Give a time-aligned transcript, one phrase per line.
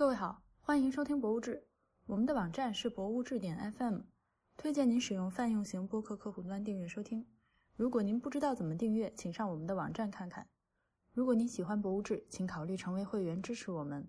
[0.00, 1.56] 各位好，欢迎收听《博物志》。
[2.06, 3.98] 我们的网站是博物志点 FM，
[4.56, 7.26] 推荐您使用泛用型播客客户端订阅收听。
[7.76, 10.48] 如果您不知道怎么订阅，请上我们的网站看看。
[11.12, 14.08] 如果您喜欢《博物志》，请考虑成为会员支持我们。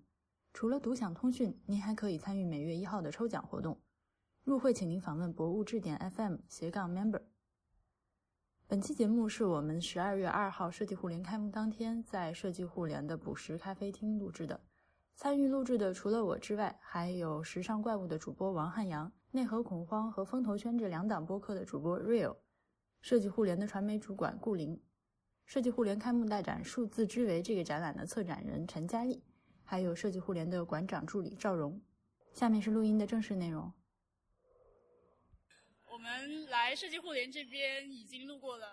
[0.54, 3.78] 除了独享通讯，您还可以参与每月一号的抽奖活动。
[4.44, 7.20] 入会请您访问博物志点 FM 斜杠 member。
[8.66, 14.58] 本期节目是我们十二月二号设计互联开幕当天在设计互联的捕食咖啡厅录制的。
[15.14, 22.36] 参与录制的除了我之外，还有时尚怪物的主播王汉阳、内核恐慌和风投圈这两档播客的主播 Real，
[23.00, 24.82] 设计互联的传媒主管顾林，
[25.44, 29.22] 设计互联开幕大展数字之维这个展览的策展人陈佳丽，
[29.62, 31.80] 还有设计互联的馆长助理赵荣。
[32.32, 33.72] 下面是录音的正式内容。
[35.88, 38.66] 我们来设计互联这边已经录过了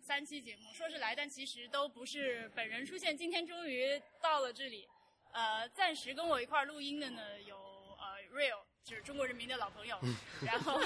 [0.00, 3.16] 三期节目，说是来，但其实都不是本人出现。
[3.16, 4.88] 今天终于到了这里，
[5.32, 7.56] 呃，暂时跟我一块儿录音的呢有
[7.98, 9.98] 呃 Real，就是中国人民的老朋友，
[10.42, 10.78] 然后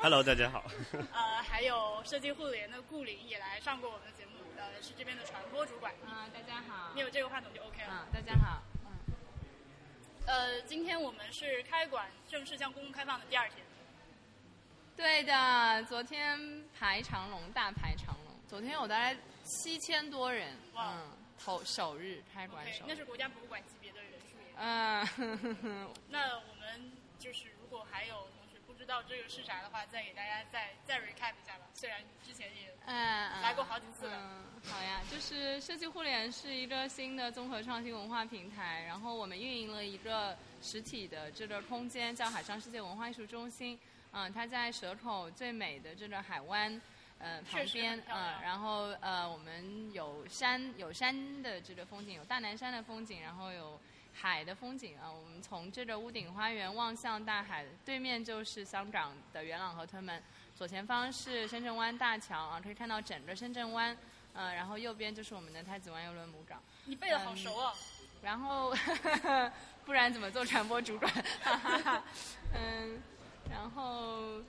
[0.00, 0.64] Hello，大家好。
[1.12, 5.92] 呃还有设计互联的顾林也来上过我们的节目，呃是这边的传播主管。
[6.06, 7.02] 啊，大家好你。
[7.02, 7.92] 有这个话筒就 OK 了。
[7.92, 8.62] 啊，大家好。
[8.86, 8.90] 嗯，
[10.26, 13.58] 呃，今天我们是开馆正式向公共开放的第二天。
[14.96, 16.38] 对的，昨天
[16.72, 18.32] 排长龙，大排长龙。
[18.48, 19.14] 昨天有大概
[19.44, 21.10] 七千多人，哇嗯，
[21.44, 22.88] 头首日开馆首日。
[22.88, 24.54] 那是国家博物馆级别的人数也。
[24.56, 31.66] 嗯，呵呵呵那我们就是如果还有同学不知道这个是啥的话，再给大家再再 recap 一下吧。
[31.74, 43.78] 虽然之前也嗯，来过好几次了嗯，好呀，就是设计互联是一个新的综合创新文化平台，然后我们运营了一个实体的这个空间，叫海上世界文化艺术中心。
[44.12, 46.80] 嗯，它在蛇口最美的这个海湾。
[47.22, 53.80] 呃，旁边嗯，然后呃，我们有山有山的这个风景，有大南山的风景，然后有
[54.12, 55.10] 海的风景啊。
[55.10, 60.20] 我们从这个屋顶花园望向大海，对面就是香港的元朗河屯门，
[60.56, 63.96] 左前方是深圳湾大桥啊，可以看到整个深圳湾。
[64.34, 66.60] 呃，然后右边就是我们的太子湾邮轮母港。
[66.86, 67.72] 你背的好熟哦。
[68.22, 68.74] 然后，
[69.84, 71.12] 不然怎么做传播主管？
[71.42, 72.04] 哈哈哈。
[72.54, 73.02] 嗯，
[73.50, 74.40] 然后，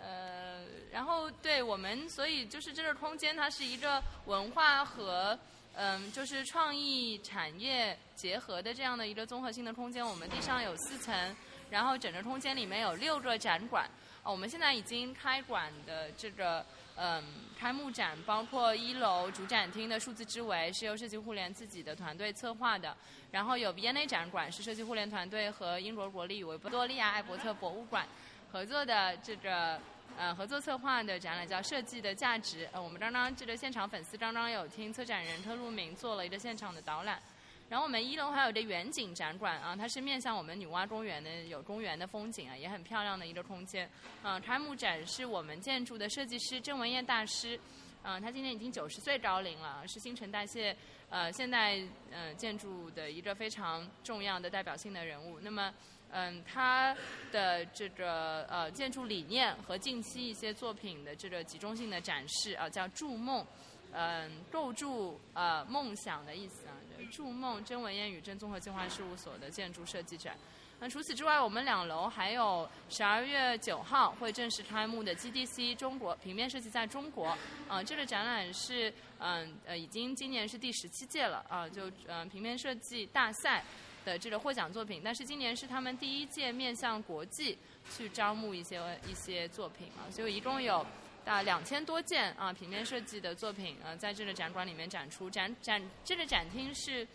[0.00, 5.38] 呃，然后对我们，所以就是这个空间，它是一个文化和
[5.74, 10.06] 嗯，就是创意产业结合的这样的一个综合性的空间。
[10.06, 11.36] 我们地上有四层，
[11.70, 12.54] 然后整个空间。
[12.56, 13.88] 里面有六个展馆。
[14.22, 16.64] 哦，我们现在已经开馆的这个
[16.96, 17.22] 嗯
[17.58, 22.96] 开幕展，包括一楼主展厅的数字之维是由设计互联自己的团队策划的，
[23.30, 28.06] 然后有 V&A 展馆是设计互联团队和英国国立维多利亚艾伯特博物馆。
[28.54, 29.80] 合作的这个
[30.16, 32.64] 呃合作策划的展览，叫《设计的价值》。
[32.70, 37.20] 呃，我们刚刚这个现场粉丝刚刚有听策展人特路明做了一个现场的导览。
[37.68, 43.90] 然后我们一楼还有一个远景展馆啊，它是面向我们女娲公园的，有公园的风景啊，也很漂亮的一个空间。
[44.22, 47.58] 嗯、开幕展是我们建筑的设计师郑文燕大师，
[48.04, 50.76] 嗯、他今年已经九十岁高龄了，是新陈代谢
[51.10, 51.82] 呃现代
[52.12, 55.40] 呃建筑的一个非常重要的代表性的人物。
[55.40, 55.74] 那么。
[56.12, 56.96] 嗯，他
[57.32, 63.44] 的这个呃建筑理念和近期一些作品的这个集中性的展示啊、叫“筑梦”，
[63.92, 66.74] 嗯，构筑呃梦想的意思啊，
[67.12, 70.36] 筑梦真文燕宇真综合计划事务所的建筑设计展。
[70.80, 77.36] 那除此之外，我们两楼还有十二月九号会正式开幕的 GDC 中国平面设计在中国，
[77.68, 83.64] 啊、这个展览是嗯呃已经今年是第十七届了啊、就嗯、平面设计大赛。
[84.04, 87.58] 的这个获奖作品，但是今年是他们第一届面向国际
[87.96, 90.84] 去招募一些一些作品啊，所以一共有
[91.24, 95.30] 大两千多件啊平面设计的作品啊，在这个展馆里面展出。
[95.30, 97.06] 展展这个展厅是。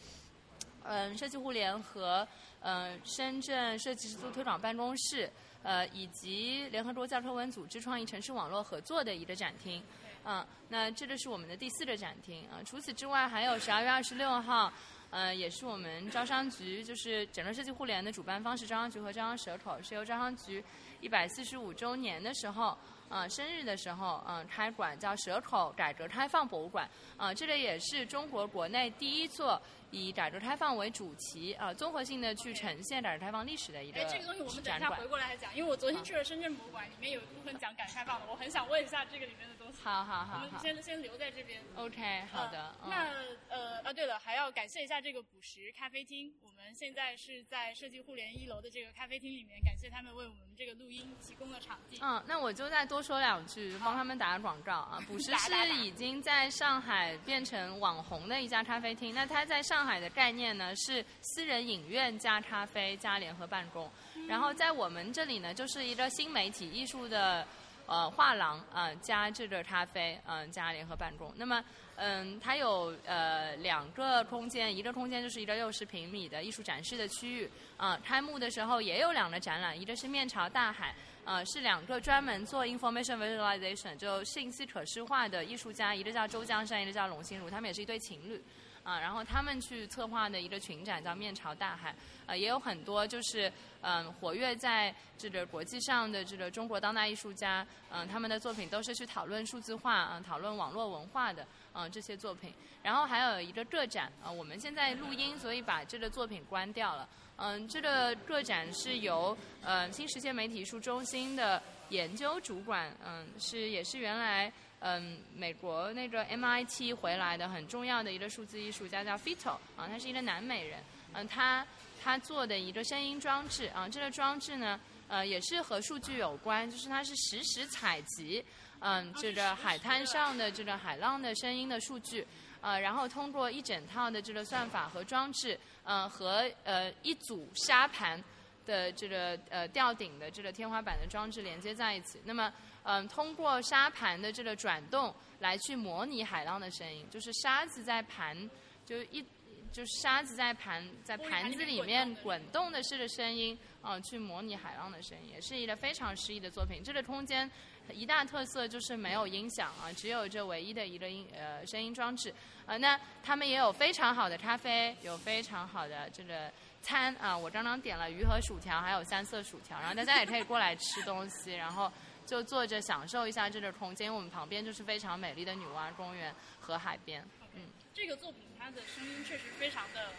[0.84, 2.26] 嗯，设计互联和
[2.62, 5.30] 呃深圳设计师租推广办公室，
[5.62, 9.84] 呃以及联合国教科文组织创意城市网络合作的一个展厅，
[10.24, 14.72] 嗯，那这个是我们的第四个展厅啊、除此之外，还有十二月二十六号，
[15.12, 20.64] 呃，也是我们招商局，就是整个设计互联的主办方是招商局和招商蛇口，是由招商局
[21.02, 22.78] 一百四十五周年的时候，
[23.10, 29.60] 呃，生日的时候，嗯、开馆叫蛇口改革开放博物馆，啊、这里也是中国国内第一座
[29.92, 35.08] 以改革开放为主题，啊、综合性的去呈现改革开放历史的一个哎，这个东西我们等一下回。
[35.08, 39.80] 过来讲，因为我昨天去了深圳博物馆，里面有一部分讲改革开放的，我很想问一下这个里面的东西。
[39.82, 41.60] 好好好我们先先留在这边。
[41.76, 43.08] ，OK，好的，那
[43.50, 46.32] 呃啊，对了，还要感谢一下这个捕食咖啡厅。
[46.44, 51.98] 我们现在是在设计互联一楼的这个咖啡厅里面，感谢他们为我们这个录音提供了场地。
[52.04, 55.00] 嗯，那我就再多多说两句，帮他们打个广告啊。
[55.08, 59.16] 捕食是已经在上海变成网红的一家咖啡厅。
[59.16, 63.90] 那它在上海的概念呢是私人影院加咖啡加联合办公，
[64.28, 67.46] 然后在我们这里呢就是一个新媒体艺术的
[67.86, 71.34] 呃画廊啊、呃加这个咖啡嗯、呃加联合办公。
[71.36, 71.64] 那么
[71.96, 80.96] 嗯，它有呃两个空间，一个空间就是一个六十平米的艺术展示的区域啊、开幕的时候也有两个展览，一个是面朝大海。
[81.26, 88.42] 呃，是两个专门做 information visualization 就信息可视化的艺术家，一个叫周江山，一个叫龙心如，他们也是一对情侣。
[88.90, 91.94] 啊，然后他们去策划的一个群展叫“面朝大海”，
[92.26, 93.52] 呃，也有很多就是
[93.82, 102.52] 嗯、活跃在这个国际上的这个中国当代艺术家，嗯、他们的作品都是去讨论数字化，嗯、讨论网络文化的，嗯、这些作品。
[102.82, 107.08] 然后还有一个个展，啊、我们现在录音，所以把这个作品关掉了。
[107.38, 120.80] 嗯，这个个展是由呃新世界媒体艺术中心的研究主管，嗯，是也是原来嗯美国那个 MIT 回来的很重要的一个数字艺术家叫 Fito 啊，他是一个南美人，
[121.14, 121.66] 嗯，他
[122.02, 128.44] 他做的一个声音装置啊，这个装置呢，呃，也是和数据有关，就是它是实时采集，
[128.80, 132.26] 嗯，这个海滩上的这个海浪的声音的数据。
[132.62, 138.22] 呃，然后通过一整套的这个算法和装置，呃，和呃一组沙盘
[138.66, 142.20] 的这个呃吊顶的这个天花板的装置连接在一起。
[142.26, 142.52] 那么，
[142.84, 148.50] 嗯、通过沙盘的这个转动来去模拟海浪的声音，就是沙子在盘，
[148.86, 149.24] 就一
[149.72, 156.84] 就是沙子在盘在盘子里面滚动的这个声音，嗯、去模拟海浪的声音，也是一个非常诗意的作品。
[156.84, 157.50] 这个空间
[157.92, 162.34] 一大特色就是没有音响啊，只有这唯一的一个音呃声音装置。
[162.66, 166.52] 呃，那他们也有非常好的咖啡，有非常好的这个
[166.82, 167.36] 餐啊。
[167.36, 171.92] 我刚刚点了鱼和薯条，还有三色薯条，然后大家也可以过来吃东西，然后
[172.30, 174.06] 就坐着享受一下这个空间。
[174.06, 177.26] 因为我们旁边就是非常美丽的女娲公园和海边。
[177.56, 177.62] 嗯，
[177.94, 180.12] 这个作品它的声音确实非常的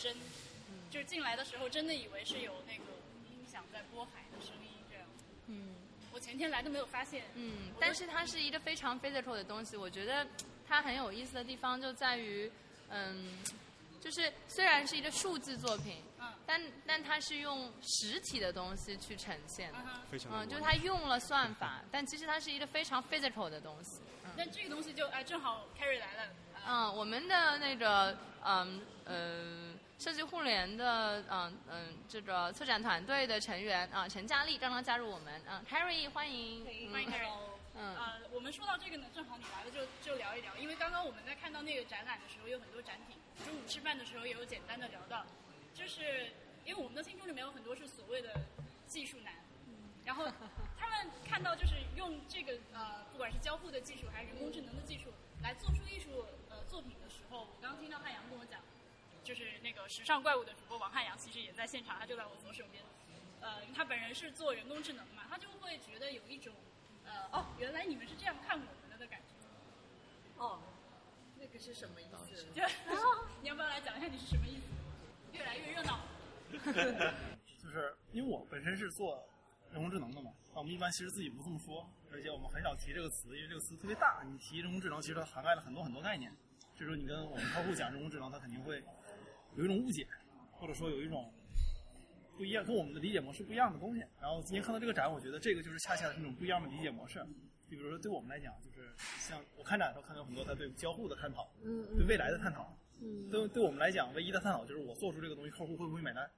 [0.00, 0.16] 真，
[0.90, 2.84] 就是进来的时候真的以为是有那个
[3.28, 5.04] 音响在播海的声音这样。
[5.48, 5.74] 嗯。
[6.10, 7.22] 我前天来都没有发现。
[7.34, 10.26] 嗯，但是它是一个非常 physical 的东西，我觉得
[10.66, 12.50] 它很有意思的地方就在于，
[12.88, 13.38] 嗯，
[14.00, 16.07] 就是虽然是一个数字作品，嗯
[16.50, 24.00] 但但它是用实体的东西去呈现的，嗯哼，嗯，非常嗯就是它用了算法， 但其实它是一个非常 physical 的东西。
[24.34, 26.32] 那这个东西就哎正好 Carrie 来了。
[26.54, 26.60] 呃。
[26.66, 37.30] 嗯，我们的那个嗯呃设计互联的嗯嗯这个策展团队的成员啊、陈佳丽刚刚加入我们，嗯、c a r r y 欢迎，欢迎嗯 Carrie。
[37.74, 37.94] 嗯。
[37.96, 45.26] 呃，我们说到这个呢，正好你来了就就聊一聊，因为刚刚我们在看到那个展览的时候，有很多展品，中午吃饭的时候也有简单的聊到，
[45.78, 46.32] 就是
[46.64, 48.34] 因为我们的听众里面有很多是所谓的
[48.88, 49.32] 技术男，
[50.04, 50.26] 然后
[50.76, 58.60] 他们看到就是用这个呃，不管是交互的技术还是人工智能的技术来做出艺术呃作品的时候，我刚刚听到汉阳跟我讲，
[59.22, 62.82] 就是那个时尚怪物的主播王汉阳其实也在现场，他就在我左手边。
[63.40, 66.52] 呃，他本人是做人工智能的嘛，他就会觉得有一种，
[67.06, 70.42] 呃，哦，原来你们是这样看我们的的感觉。
[70.42, 70.58] 哦，
[71.38, 72.46] 那个是什么意思？
[72.52, 72.62] 就，
[73.40, 74.77] 你要不要来讲一下你是什么意思？
[75.38, 76.00] 越来越热闹。
[77.62, 79.22] 就是因为我本身是做
[79.70, 84.22] 人工智能的嘛，啊，我们一般其实自己不这么说，而且我们很少提这个词，因为这个词特别大。
[84.26, 86.32] 你提人工智能，其实它涵盖了很多很多概念。
[86.74, 88.82] 这时候你跟我们客户讲人工智能，他肯定会
[89.54, 90.06] 有一种误解，
[90.52, 91.32] 或者说有一种
[92.36, 94.02] 不一样，跟我们的理解模式不一样的东西。
[94.20, 97.18] 然后今天看到这个展，我觉得这个就是恰恰是那种不一样的理解模式。
[97.68, 102.74] 就比如说对我们来讲，就是像我看展的时候看到很多他对交互的探讨，嗯对未来的探讨。
[103.00, 106.28] 嗯对对我们来讲，唯一的探讨就是我做出这个东西，客户会不会买单，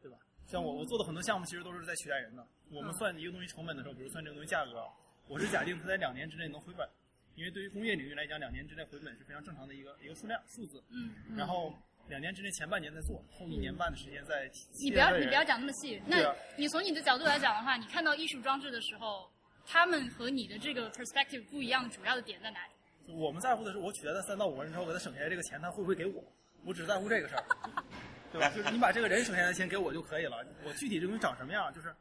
[0.00, 0.16] 对吧？
[0.46, 2.46] 像我我做的很多项目，其实都是在取代人的。
[2.70, 4.84] 我们算一个东西成本的时候，比如算这个东西价格，
[5.28, 6.88] 我是假定它在两年之内能回本，
[7.34, 10.82] 因为对于工业领域来讲，两年之内回本是非常正常的一个一个数量数字。
[10.90, 11.72] 嗯，然后
[12.08, 15.44] 两年之内前半年在做，后一年半的时间在期你不要你不要。
[15.44, 16.00] 讲那么细。
[16.06, 19.30] 那啊你从你的角度来讲的话，你看到艺术装置的时候，
[19.64, 22.72] 他们和你的这个 perspective 不一样，主要的点在哪里？
[23.06, 26.22] 我们在乎的是，我取代他三到五个人之后，给他省下来这个钱，他会不会给我？
[26.64, 27.44] 我只在乎这个事儿，
[28.30, 28.48] 对吧？
[28.50, 30.44] 就是你把这个人省下来的钱给我就可以了。
[30.64, 31.94] 我具体这东西长什么样，就是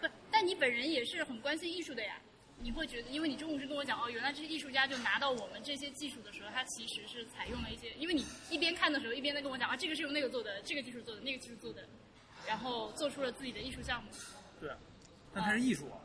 [0.00, 2.16] 不，但你本人也是很关心艺术的呀。
[2.60, 11.86] 你会觉得，因为你中午是跟我讲哦，原来这些艺术家就拿到我们这些技术的时候，他其实是采用了一些，因为你一边看的时候，一边在跟我讲啊，这个是用那个做的，这个技术做的，那个技术做的，
[12.46, 14.10] 然后做出了自己的艺术项目。
[14.60, 14.70] 对，
[15.32, 15.98] 但它是艺术啊。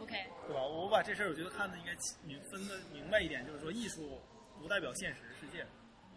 [0.00, 0.14] OK，
[0.46, 0.62] 对吧？
[0.66, 1.92] 我把这事儿我觉得看的应该
[2.24, 4.20] 明分的明白一点，就是说艺术
[4.60, 5.66] 不代表现实世界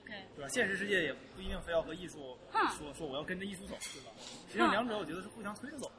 [0.04, 0.50] ，OK，对吧？
[0.50, 2.38] 现实世界也不一定非要和艺术
[2.78, 4.12] 说说我要跟着艺术走，对吧？
[4.48, 5.92] 实际上两者我觉得是互相推着走。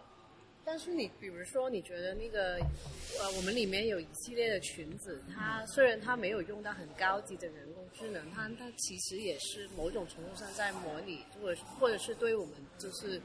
[0.64, 2.54] 但是你比如说，你觉得那个
[3.18, 13.20] 呃，我们里面有一系列的裙子，它虽然它没有用到很高级的人工智能，它它其实也是某种程度上在模拟，或者或者是对我们就是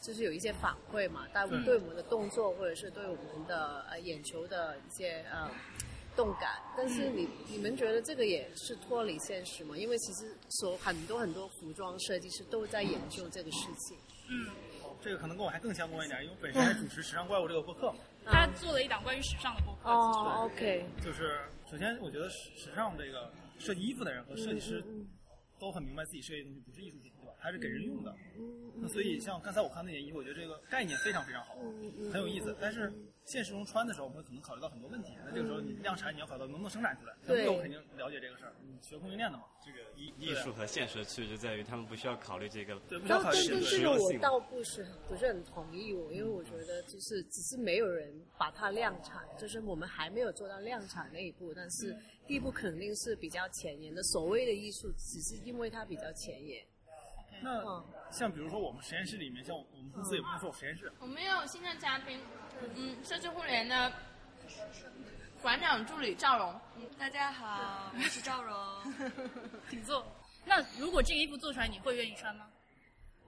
[0.00, 5.50] 就是有一些反馈嘛，但对对我们的动作或者是对我们的呃眼球的一些呃
[6.16, 6.62] 动感。
[6.76, 9.76] 但是你你们觉得这个也是脱离现实吗？
[9.76, 13.98] 因为其实所很多很多服装设计师都在研究这个事情。
[14.30, 14.46] 嗯，
[15.02, 17.98] 这个可能跟我还更相关一点，因为我本身还主持《时尚怪物》这个播客嘛。
[18.24, 19.90] 他做了一档关于时尚的播客。
[19.90, 21.40] 哦，OK，就是
[21.70, 25.08] 首先，我觉得时时尚这个设计衣服的人和设计师嗯
[25.58, 27.10] 都很明白自己设计的东西不是艺术品？
[27.40, 28.14] 它是给人用的。
[28.36, 32.56] 嗯那所以像刚才我看那件衣服，我觉得这个概念非常非常好，嗯很有意思。
[32.60, 32.92] 但是
[33.24, 35.14] 现实中穿的时候，我们可能考虑到很多问题。
[35.26, 37.12] 那这个时候你量产，你要考虑到能不能生产出来。
[37.26, 51.96] 对那我肯定了解这个事儿，你学供应链的嘛，这个艺艺术和现实的区别就在于，他们不需要考虑这个对，不需要考虑这个我实用性倒不是不是很同意我，因为我觉得就是只是没有人把它量产，就是我们还没有做到量产那一步，但是
[52.28, 54.00] 第一步肯定是比较前沿的。
[54.04, 56.64] 所谓的艺术，只是因为它比较前沿。
[57.42, 57.84] 那嗯。
[58.10, 62.18] 像比如说我们实验室里面，像我们公司也不能做实验室，我们有新的嘉宾，
[62.74, 63.92] 嗯，社区互联的
[65.42, 66.60] 馆长助理赵荣，
[66.98, 68.56] 大家好，我是赵荣。
[69.68, 70.04] 请坐。
[70.46, 72.48] 那如果这个衣服做出来，你会愿意穿吗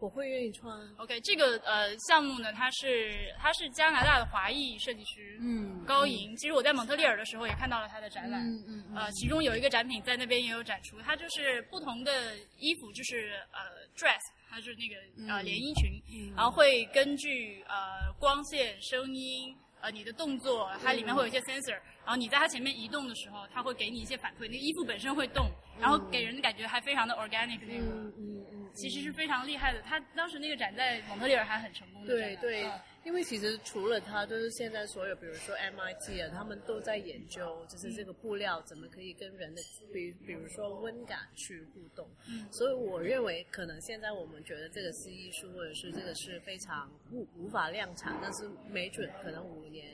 [0.00, 6.34] 我会愿意穿，？OK，这个呃项目呢，它是它是加拿大的华裔设计师，嗯高莹。
[6.36, 13.60] 其实我在蒙特利尔的时候也看到了他的展览，嗯嗯呃，其中有一个展品在那边也有展出，它就是不同的衣服，就是呃
[13.96, 15.90] dress，它是那个呃连衣裙，
[16.34, 19.54] 然后会根据呃光线、声音。
[19.80, 21.72] 呃，你的动作，它里面会有一些 sensor，
[22.04, 24.42] 然后你在它前面移动的时候，它会给你一些反馈。
[24.42, 27.84] 那个衣服本身会动，然后给人的感觉还非常的 organic 那个。
[27.84, 29.80] 嗯嗯嗯，其实是非常厉害的。
[29.80, 32.08] 他当时那个展在蒙特利尔还很成功的。
[32.08, 32.80] 对对嗯，
[33.10, 39.60] 因为其实除了它，就是现在所有，比如说 MIT 啊，他们都在研究，就是这个布料怎么可以跟人的，
[39.92, 42.08] 比比如说温感去互动。
[42.28, 49.92] 嗯所以我认为，可能现在我们觉得这个是艺术，或者是这个是非常无无法量产，但是没准可能五年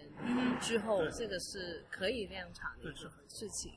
[0.61, 3.73] 之后，对这个是可以量产的对是事情。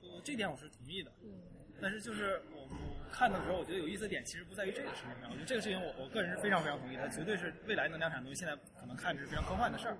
[0.00, 1.12] 呃这点我是同意的。
[1.22, 1.38] 嗯
[1.82, 2.40] 但是就是
[3.14, 5.30] 看的时候，我觉得有意思的点其实不在于这个事情上。
[5.30, 9.96] 我觉得这个事情我我个人是非常非常同意的，绝对是未来能量产的东西，现在可能看着是非常科幻的事儿。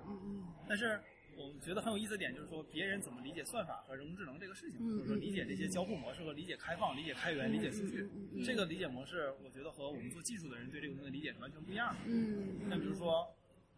[0.68, 1.00] 但是
[1.37, 8.09] 我觉得很有意思的点就是说，别人怎么理解算法和人工智能这个事情，就是说理解这些交互模式和理解开放、理解开源、理解数据，
[8.44, 12.00] 这个理解模式，我觉得和我们做技术的人对这个东西的理解是完全不一样的。
[12.06, 13.26] 嗯那比如说，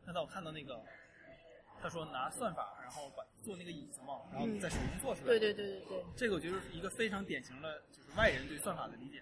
[0.05, 0.81] 刚才我看到那个，
[1.81, 5.27] 他说拿算法，然后把做那个椅子嘛，然后在手工做出来。
[5.27, 6.05] 对对对对对。
[6.15, 9.21] 这个我觉得是一个非常典型的，就是外人对算法的理解。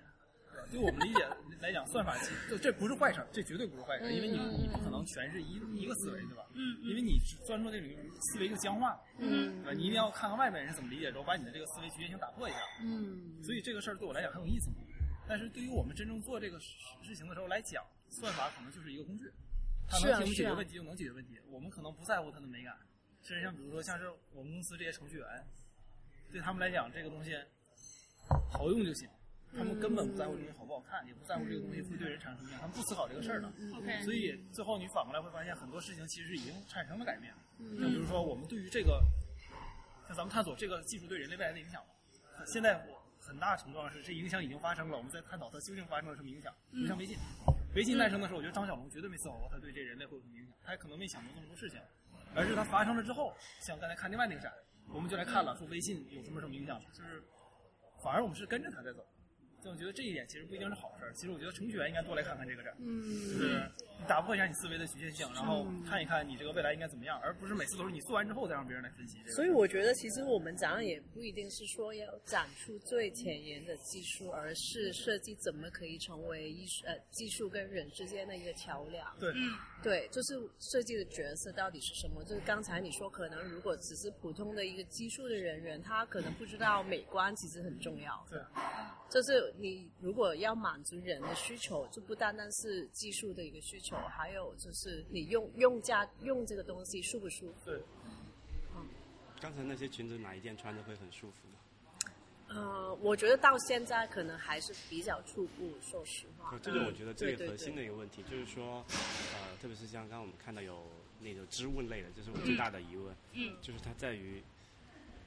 [0.52, 1.26] 对吧对我们理解
[1.61, 6.44] 来讲，算法其实就这不是坏事儿，这绝对不是坏事儿，因为你你不可能全是一一个思维，对吧？
[6.52, 7.88] 嗯因为你专注那种
[8.21, 9.73] 思维就僵化了，嗯对吧？
[9.73, 12.59] 你一定要看看外面人是怎么理解，然后把你的这个思维局限性打破一下。
[12.83, 14.71] 嗯所以这个事儿对我来讲很有意思。
[15.26, 16.66] 但是对于我们真正做这个事
[17.02, 19.25] 事情的时候来讲，算法可能就是一个工具，
[19.88, 21.40] 它能解决问题就能解决问题。
[21.50, 22.76] 我们可能不在乎它的美感，
[23.25, 25.26] 甚至像比如说像是我们公司这些程序员，
[26.31, 27.33] 对他们来讲这个东西
[28.52, 29.09] 好用就行，
[29.57, 33.49] 他们根本不在乎这东西好不好看，也不在乎这个东西会对人产生什么影响，他们不思考这个事儿的。
[33.75, 37.33] ，OK，所以最后你反过来会发现很多事情其实已经产生了改变。
[37.59, 39.00] 嗯像比如说我们对于这个，
[40.07, 46.52] 像咱们探索这个技术对人类未来的影响嘛，现在我很大程度上是这影响已经发生了，我们在探讨它究竟发生了什么影响。
[46.71, 47.16] 比如像微信，
[47.75, 51.81] 微信诞生的时候，我觉得张小龙绝对没思考过它对这人类会有什么影响，他可能没想过那么多事情，
[52.34, 54.52] 而是它发生了之后，像刚才看另外那个展，
[54.92, 57.22] 我们就来看了，说微信有什么什么影响，就是
[58.02, 59.04] 反而我们是跟着它在走。
[59.62, 61.12] 所以我觉得这一点其实不一定是好事儿。
[61.14, 63.00] 其实我觉得程序员应该多来看看这个展，嗯
[63.30, 63.62] 就是
[63.98, 69.32] 你打破一下你思维的局限性，然后看一看你这个未来应该怎么样，而不是每次都是你做完之后再让别人来分析这个。
[69.32, 79.18] 所以我觉得，其实我们展览也不一定是说要展出最前沿的技术，而是设计怎么可以成为艺术呃技术跟人之间的一个桥梁。
[79.18, 82.24] 对，嗯对，就是设计的角色到底是什么？
[82.24, 88.26] 就是刚才你说，可能如果只是普通的一个技术的人员，他可能不知道美观其实很重要。
[88.30, 88.40] 对，
[89.10, 97.66] 就是你如果要满足人的需求，就不单单是技术的一个需求，还有就是你用用家用这个东西舒不舒服。
[97.66, 97.82] 对，
[98.74, 98.88] 嗯
[99.38, 101.58] 刚才那些裙子哪一件穿着会很舒服的？
[102.54, 106.56] 呃，我觉得到现在可能还是比较初步，说实话。
[106.62, 110.87] 这个我觉得最核心的一个问题就是说，呃，特别是像刚刚我们看到有
[111.20, 114.40] 那个织物类的，这是我最大的疑问，嗯就是它在于，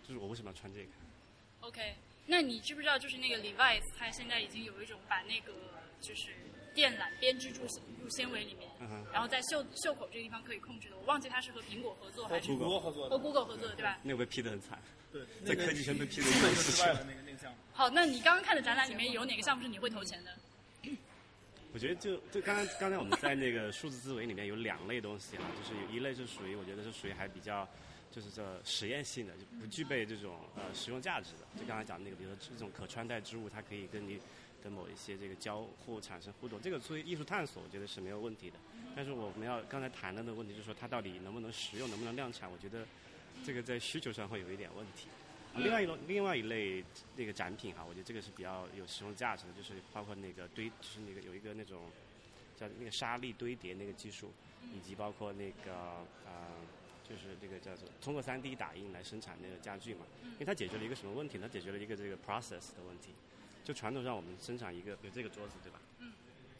[0.07, 0.89] 就是我为什么要穿这个
[1.61, 1.95] ？，OK。
[2.29, 5.53] 那你知不知道，就是那个 Levi's，它现在已经有一种把那个
[6.01, 6.31] 就是
[6.75, 7.61] 电缆编织入
[8.01, 10.97] 入纤维里面，嗯然后在袖袖口这个地方可以控制的。
[10.97, 13.97] 我忘记它是和苹果合作还是和谷歌合作的和 Google 合作的，对吧？
[14.03, 14.77] 那个被批得很惨，
[15.45, 17.57] 对，在科技圈被批得基本一就失败了，那个那个项目。
[17.73, 20.31] 好，那你刚刚看的展览里面有哪个项目是你会投钱的？
[21.73, 27.67] 我觉得就就刚刚刚才我们在那个数字思维里面有两类东西啊，就是有一类是属于我觉得是属于还比较
[28.09, 31.59] 就是这实验性的，就不具备这种呃实用价值的。
[31.59, 34.19] 就刚才讲那个，比如说这种可穿戴之物，它可以跟你
[34.63, 38.57] 的某一些这个交互产生互动，这个作为艺术探索，我觉得是没有问题的。
[38.95, 42.87] 但是我们要刚才谈的那个问题，就是说它到底能不能实用，能不能量产，我觉得
[43.45, 45.07] 这个在需求上会有一点问题。
[45.53, 46.83] 啊另外一种另外一类
[47.15, 51.81] 那个展品哈，我觉得这个是比较有实用价值的，就是包括那个堆，就是那个有一个那种
[52.55, 54.31] 叫那个沙粒堆叠那个技术，
[54.71, 56.47] 以及包括那个呃，
[57.09, 61.47] 就是这个叫做通过 3D 打印来生产那个家具嘛，因为它解决了一个什么问题呢？
[61.47, 63.09] 它解决了一个这个 process 的问题。
[63.63, 65.81] 就传统上我们生产一个有这个桌子对吧？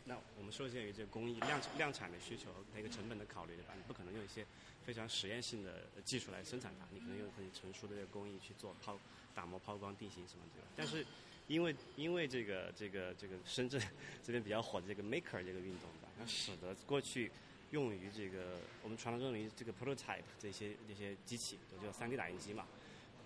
[0.07, 3.73] 那我们受限于这个工艺量量产的需求和一个成本的考虑对吧？
[3.75, 4.45] 你不可能用一些
[4.85, 8.97] 非常实验性的技术来生产它，你可能用很成熟的这个工艺去做抛
[9.35, 10.67] 打磨、抛光、定型什么对吧？
[10.77, 11.05] 但是
[11.47, 13.81] 因为因为这个这个这个深圳
[14.23, 17.29] 这边比较火的这个 maker 这个运动吧，它使得过去
[17.71, 22.65] 用于这个我们传统认为这个 prototype 这些这些机器，都叫 3D 打印机嘛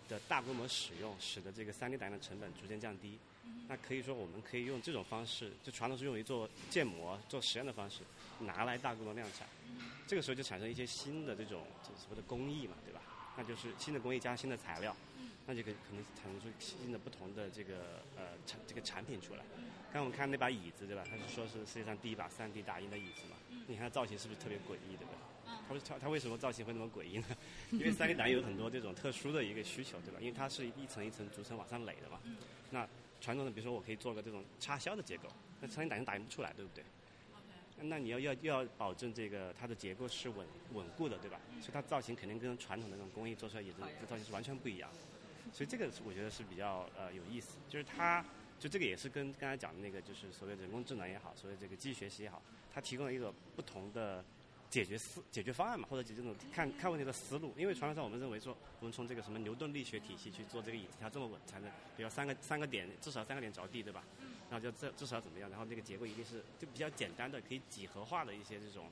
[0.09, 3.19] 的大规模使用，使得这个 3D 打印的成本逐渐降低。
[3.67, 8.01] 那可以说，我们可以用这种方式，就传统是用于做建模、做实验的方式，
[8.39, 9.47] 拿来大规模量产。
[10.07, 13.01] 这个时候就产生一些新的这种这所谓的工艺嘛，对吧？
[13.37, 14.93] 那就是新的工艺加新的材料，
[15.45, 19.43] 那就可以可能产生出新的不同的这个呃产这个产品出来。
[19.85, 21.03] 刚刚我们看那把椅子，对吧？
[21.09, 23.37] 它是说是世界上第一把 3D 打印的椅子嘛？
[23.67, 25.13] 你看它造型是不是特别诡异，对吧？
[25.67, 27.25] 它为它它为什么造型会那么诡异呢？
[27.71, 30.19] 因为 3D 打印有很多这种特殊的一个需求，对吧？
[30.19, 32.19] 因为它是一层一层逐层往上垒的嘛。
[32.69, 32.87] 那
[33.21, 35.29] 传统的，比如说我可以做个这种插销的结构，
[35.61, 36.83] 那 3D 打印打印不出来，对不对？
[37.83, 41.39] 那你要要要保证这个它的结构是稳稳固的，对吧？
[41.59, 44.97] 所以它造型肯定跟传统的那种工艺做出来也是这造型是完全不一样的。
[45.51, 48.23] 所以这个我觉得是比较呃有意思，就是它
[48.59, 52.39] 就这个也是跟刚才讲的那个就是所谓人工智能也好，所谓这个机器学习也好，
[52.71, 54.23] 它提供了一个不同的
[54.71, 57.53] 解决思解决方案嘛，或者解决这种看看问题的思路。
[57.57, 64.01] 因为传统上我们认为说，我们从这个什么牛顿力学体系去做这个椅子，它这么稳才能，比如三个三个点至少三个点着地，对吧？
[64.49, 68.89] 然后就至至少怎么样，然后这个结构一定是就比较简单的，可以几何化的一些这种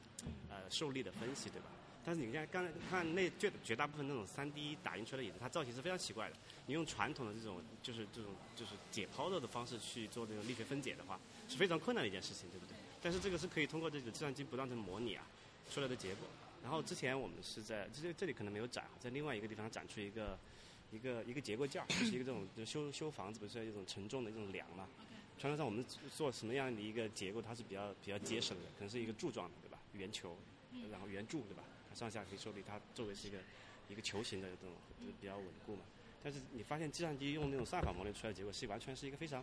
[0.50, 1.68] 呃受力的分析，对吧？
[2.04, 6.36] 但是你看刚才看那绝绝大部分那种 3D 打印出来的椅子，它造型是非常奇怪的。
[6.66, 12.76] 你用传统的这种就是这种就是解剖的的方式去做这种力学分解的话，是非常困难的一件事情，对不对？
[13.02, 15.26] 但是这个是可以通过这个计算机不断的模拟啊
[15.70, 16.28] 出来的结果。
[16.62, 20.38] 然后之前我们是在这这里可能没有展，在另外一个地方展出一个
[20.92, 24.88] 一个一个结构件儿， 就是一个这种就修修房子不是一种承重的一种梁嘛。
[25.38, 29.80] 传统上我们做什么样的一个结构，它是比较比较结实的，可能是一个柱状的，对吧？
[29.94, 30.36] 圆球，
[30.92, 31.64] 然后圆柱，对吧？
[31.90, 33.38] 它上下可以受力，它周围是一个
[33.88, 35.84] 一个球形的这种就比较稳固嘛。
[36.22, 39.42] 但是你发现计算机用那种算法模拟出来的结果是完全是一个非常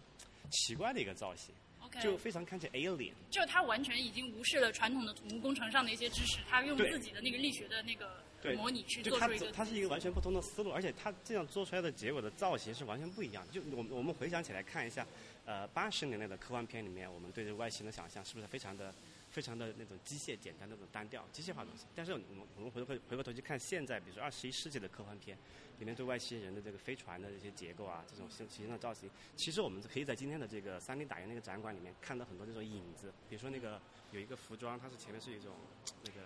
[0.51, 1.55] 奇怪的一个造型，
[1.87, 3.13] OK，就非常看起来 alien。
[3.31, 13.53] 就他完全已经无视了传统的土木工程上的一些知识，他用自己的那个力学的那个对模拟去做出一个它是一个完全不同的思路，而且它这样做出来的结果的造型是完全不一样的。
[13.53, 15.07] 就我们我们回想起来看一下，
[15.45, 18.93] 呃，八十年代的科幻片里面，我们对这个外星的想象是不是非常的
[19.37, 21.85] 非常的那种机械简单的那种单调机械化的东西？
[21.95, 25.37] 但是我们我们回回回过头去看现在，比如说二十一世纪的科幻片，
[25.79, 33.79] 里面对外星人的这个飞船的这些结构啊，这种形形状造型，其实我们可以在今天的这个三 D 打印那个展馆里面看到很多这种影子，比如说那个
[34.11, 35.55] 有一个服装，它是前面是一种
[36.03, 36.17] 那个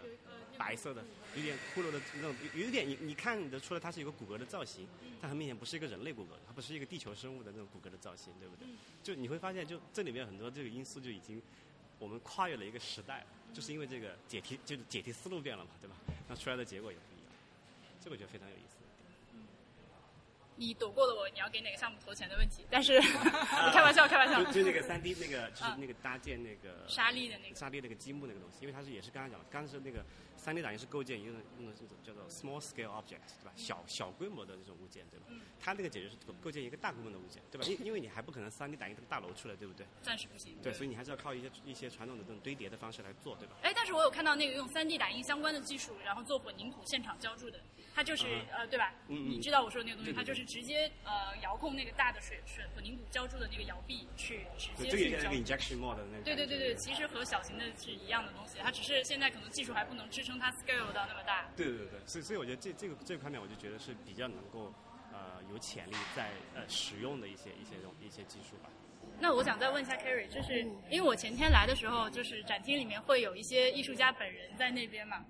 [0.56, 1.02] 白色的，
[1.34, 4.86] 有点骷髅的那种，有点你你看得出来它是一个骨骼的造型，
[5.20, 8.68] 它很明显不是一个人类骨骼，它不是一个地球生物的那种骨骼的造型，对不对？
[9.02, 11.42] 就你会发现，就这里面很多这个因素就已经
[12.00, 15.94] 我们跨越了一个时代，就是因为这个解题就是解题思路变了嘛，对吧？
[16.28, 17.32] 那出来的结果也不一样，
[18.02, 18.79] 这个我觉得非常有意思。
[20.60, 24.60] 你躲过了我你要给哪个项目投钱的问题，但是我 开玩笑，开玩笑就。
[24.62, 30.04] 那个三 D 那个就是那个搭建那个沙粒的那个沙粒那个积木那个东西，因为它是也是刚才讲的，刚才是那个
[30.36, 33.52] 三 D 打印是构建一个那种这种叫做 small scale object 对吧？
[33.56, 35.24] 小小规模的这种物件对吧？
[35.58, 37.66] 它那个解决是构构建一个大规模的物件对吧？
[37.66, 39.86] 因因为你还不可能三 D 打印这个大楼出来对不对？
[40.02, 40.58] 暂时不行。
[40.62, 43.56] 对，所以你还是要靠一些一些传统的这种堆叠的方式来做对吧？
[43.62, 47.58] 哎，但是我有看到那个用三 D 打印相关的技术，然后做混凝土现场浇筑的，
[47.94, 48.92] 它就是、呃，对吧？
[49.08, 55.36] 嗯嗯你知道我说的那个东西，对对对它就是直接呃遥控那个大的水水混凝土浇筑的那个摇臂去直对，接去浇筑。
[55.36, 56.24] injection mold 的那个。
[56.24, 61.48] 对对对对，其实和小型的是一样的东西，它只是现在可能技术还不能支撑它 scale 到那么大。
[61.56, 64.74] 对对对对，所以所以我觉得这这个这个方面，我就觉得是比较能够
[65.12, 68.68] 呃有潜力在呃使用的一些一些这种一些技术吧。
[69.18, 70.60] 那我想再问一下 Carrie，就是
[70.90, 75.24] 因为我前天来的时候，就是展厅里面会有一些艺术家本人在那边嘛，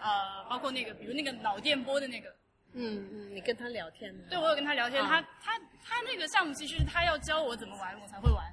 [0.00, 2.34] 呃，包括那个比如那个脑电波的那个，
[2.74, 4.24] 嗯嗯，你跟他聊天吗？
[4.28, 8.44] 对我有跟他聊天，啊他他他那个项目其实他要教我怎么玩，我才会玩。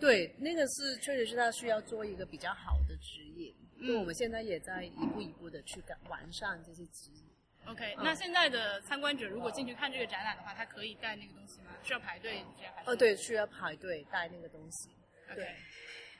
[0.00, 3.54] 对，那个是确实是他需要做一个比较好的指引。
[3.78, 7.24] 嗯对，我们现在也在一步一步的去改完善这些指引。
[7.66, 11.70] OK，、嗯那现在的参观者如果进去看这个展览的话，他可以带那个东西吗？
[11.82, 12.90] 需要排队这样还是？
[12.90, 14.90] 哦，对，需要排队带那个东西。
[15.32, 15.42] OK，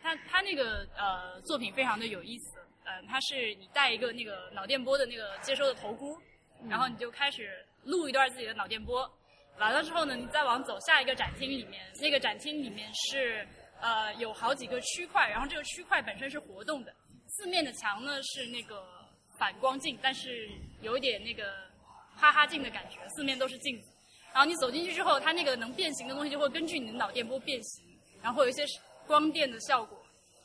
[0.02, 6.18] 他他那个呃作品非常的有意思，呃，它是你带一个那个脑电波的那个接收的头箍，
[6.68, 9.10] 然后你就开始录一段自己的脑电波，
[9.58, 13.46] 完了之后呢，你再往走下一个展厅里面，那个展厅里面是
[13.80, 16.94] 呃有好几个区块，然后这个区块本身是活动的，
[17.28, 18.84] 四面的墙呢是那个
[19.38, 20.48] 反光镜，但是
[20.80, 21.52] 有点那个
[22.16, 23.88] 哈哈镜的感觉，四面都是镜子。
[24.32, 27.84] 然后你走进去之后，它那个能变形的东西就会根据你的脑电波变形，
[28.20, 28.64] 然后有一些
[29.06, 30.03] 光电的效果。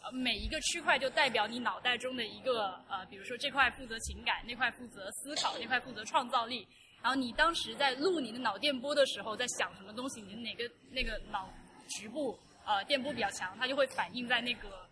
[0.09, 6.67] 呃，每一个区块就代表你脑袋中的一个呃，比如说这块负责情感，那块负责思考，那块负责创造力。
[7.01, 11.53] 然后你当时在录你的脑电波的时候，在想什么东西，你的哪个那个脑
[11.87, 14.89] 局部呃电波比较强，它就会反映在那个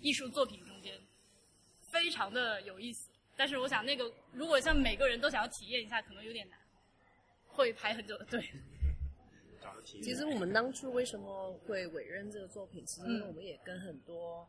[0.00, 0.98] 艺术作品中间，
[1.92, 3.10] 非常的有意思。
[3.36, 6.58] 但是我想，那个如果像每个人都想要体验一下，可能有点难，
[7.46, 8.42] 会排很久的队。
[9.84, 14.48] 其实我们当初为什么会委任这个作品，其实因为嗯我们也跟很多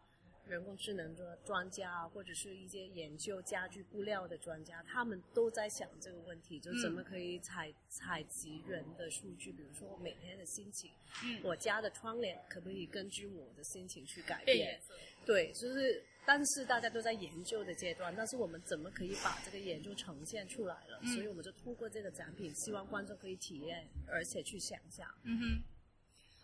[0.51, 10.91] 人工智能的专家，或者是一些研究家具布料的专家，他们都在想这个问题，就怎么可以采采集人的数据，比如说我每天的心情，
[11.23, 14.77] 嗯我家的窗帘可不可以根据我的心情去改变。
[15.25, 20.99] 对，就是，但是大家都在研究的阶段，但是我们怎么可以把这个研究呈现出来了？
[21.03, 25.07] 嗯所以我们就通过这个展品，希望观众可以体验，而且去想象。
[25.23, 25.63] 嗯哼。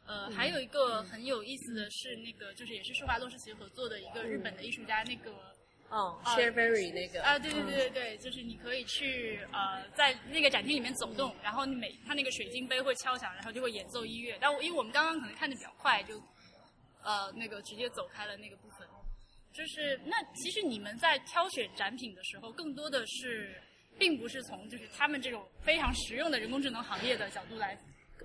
[0.07, 5.31] 呃，还有一个很有意思的是，那个就是也是施华洛世奇合作的一个日本的艺术家，那个
[5.89, 7.21] 哦啊 s h a r e Berry 那个。
[7.23, 14.37] 啊，对对对对对，就是你可以去呃，在那个展厅里面走动，然后你每它那个水晶杯会敲响，然后就会演奏音乐。
[14.39, 16.17] 但我因为我们刚刚可能看的比较快，就
[17.03, 18.87] 呃那个直接走开了那个部分。
[19.53, 23.59] 就是那其实你们在挑选展品的时候，更多的是
[23.97, 27.75] 并不是从就是他们这种非常实用的人工智能行业的角度来，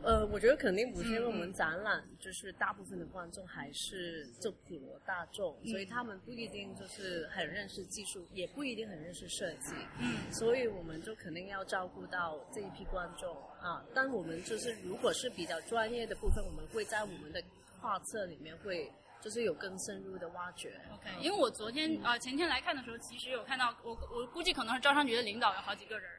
[0.04, 13.84] 呃，我觉得肯定不是，因为嗯我们展览就是大部分的观众还是就普罗大众，嗯所以他们不一定就是很认识技术，也不一定很认识设计，嗯所以我们就肯定要照顾到这一批观众啊。
[13.94, 17.42] 但我们就是如果是比较专业的部分，我们会在我们的
[17.80, 20.72] 画册里面会就是有更深入的挖掘。
[20.92, 26.10] OK，因为我昨天呃前天来看的时候，其实有看到我我估计可能是招商局的领导有好几个人，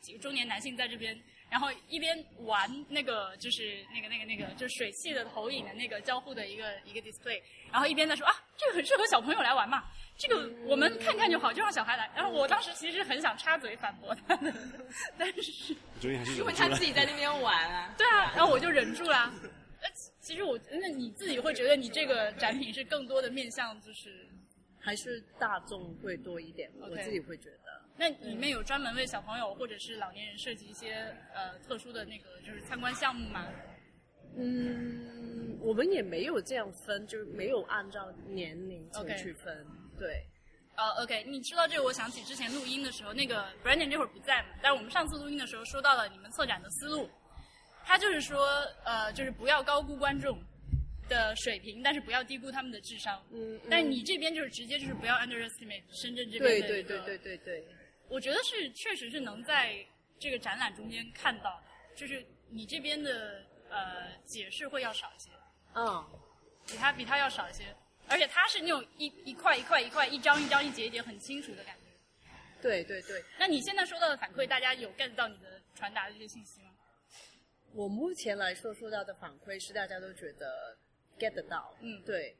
[0.00, 1.18] 几个中年男性在这边，
[1.50, 9.84] 然后一边玩那个就是那个那个那个就是水汽的投影的那个交互的一个一个 display，然后一边在说啊这个很适合小朋友来玩嘛，
[10.18, 12.10] 这个我们看看就好，就让小孩来。
[12.14, 14.52] 然后我当时其实很想插嘴反驳他的，
[15.18, 17.94] 但是因为他自己在那边玩啊。
[17.96, 19.32] 对啊，然后我就忍住了。
[19.80, 19.88] 呃，
[20.20, 24.26] 其实我那你自己会觉得你这个展品是更多的面向就是。
[24.78, 27.65] 还是大众会多一点我自己会觉得。
[27.96, 30.94] 那里面有专门为小朋友或者是老年人设计一些
[31.34, 33.46] 呃特殊的那个就是参观项目吗？
[34.38, 39.66] 嗯，我们也没有这样分，就是没有按照年龄去分。
[39.98, 40.22] 对，
[40.76, 47.08] 呃，OK，你说到这个，我想起之前录音的时候，那个 Brandon 这会儿不在嘛，但是我们上次录音的时候说到了你们策展的思路，
[47.82, 48.46] 他就是说，
[48.84, 50.38] 呃，就是不要高估观众
[51.08, 53.24] 的水平，但是不要低估他们的智商。
[53.32, 57.64] 嗯，但你这边就是直接就是不要 underestimate 深圳这边的一个对对对对对，
[58.08, 59.84] 我觉得是确实是能在
[60.18, 65.30] 这个展览中间看到的，就是你这边的呃解释会要少一些，
[65.74, 66.04] 嗯，
[66.66, 67.74] 比他比他要少一些，
[68.08, 71.82] 而且它是那种一一块一块一块、一张一张、一节一节很清楚的感觉。
[72.62, 73.22] 对对对。
[73.38, 76.70] 那你现在收到的反馈，大家有 get 到你的传达的这些信息吗？
[77.72, 80.76] 我目前来说收到的反馈是大家都觉得
[81.18, 82.34] get 得到，嗯对。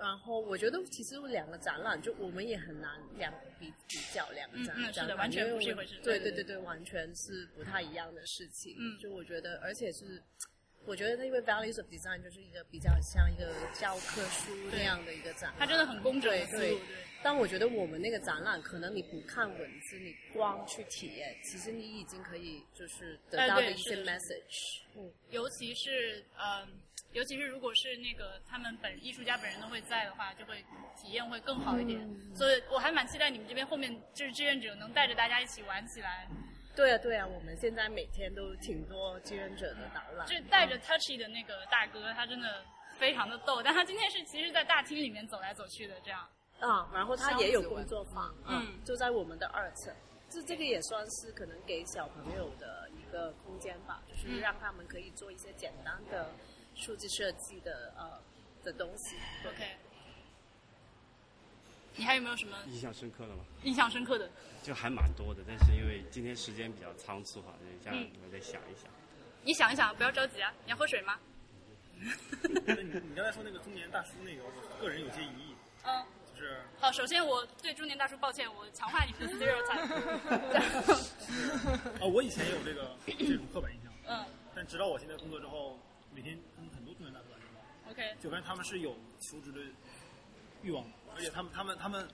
[0.00, 8.76] 然后我觉得其实两个展览，就我们也很难两比比较两个展嗯嗯是的展览，完全不是一回事对对对对完全是不太一样的事情。
[8.78, 10.22] 嗯就我觉得，而且是。
[10.86, 16.80] 我觉得因为 Values of Design 就是一个比较像一个教科书那样的一个展览，它真的很工整的对对。
[17.22, 24.80] 但我觉得我们那个展览，可能你不看文字，你光去体验，其实你已经可以就是得哎到的一些 message。
[24.96, 26.66] 嗯，尤其是呃，
[27.12, 30.64] 尤其是如果是那个他们本艺术家本人都会在的话，就会
[30.96, 32.00] 体验会更好一点。
[32.00, 36.28] 嗯所以我还蛮期待你们这边后面就是志愿者能带着大家一起玩起来，
[36.76, 42.64] 对啊对啊，我们现在每天都挺多志愿者的导览，就带着 Touchy 的那个大哥，他真的
[42.96, 43.60] 非常的逗。
[43.62, 46.28] 但他今天是其实，在大厅里面走来走去的这样。
[46.60, 49.92] 啊，然后他也有工作坊，嗯嗯，就在我们的二层。
[50.30, 56.30] 这这个也算是可能给小朋友的一个空间吧，就是让他们可以做一些简单的
[56.78, 58.18] 数字设计的呃
[58.64, 59.16] 的东西。
[59.46, 59.76] OK，
[61.96, 63.44] 你还有没有什么印象深刻的吗？
[63.64, 64.30] 印象深刻的？
[64.62, 68.90] 就还蛮多的，但是因为今天时间比较仓促哈，等一下嗯我再想一想。
[69.42, 70.52] 你想一想，不要着急啊。
[70.64, 71.18] 你要喝水吗？
[71.98, 76.04] 你你刚才说那个中年大叔那个，我个人有些疑义，嗯。
[76.38, 79.92] 就是好，首先我对中年大叔抱歉，我强化你们的 stereotype。
[81.98, 85.76] 啊， 我以前也有这个这种刻板印象，嗯但直到我现在工作之后，
[86.14, 89.60] 每天他们很多中年大叔打交道，，OK，就发现他们是有求职的
[90.62, 92.08] 欲望的，而且他们他们他们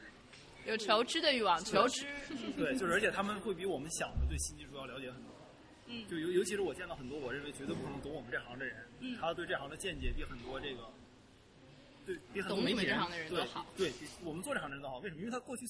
[0.66, 2.06] 有求知的欲望，求知。
[2.56, 5.30] 对，就是而且他们会比我们想的对新技术要了解很多。
[5.86, 10.90] 嗯就尤尤其是我见到很多我认为绝对不可能懂我们这行的人，嗯他对这行的见解比很多这个，
[12.06, 14.98] 对比很多懂你媒体人们这行的人对都好对，比我们做这行的人都好。
[15.00, 15.20] 为什么？
[15.20, 15.66] 因为他过去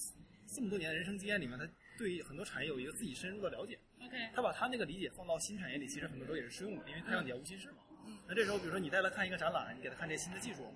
[0.55, 3.77] 这么多年的人生经验里面，他对很多产业有一个自己深入的了解。
[4.01, 7.79] OK，他把他那个理解放到新产业里，其实很多时候也是适用的，因为太阳底下无心事嘛。
[8.07, 10.73] 嗯那这时候，比如说你带他看一个展览，你给他看这新的技术，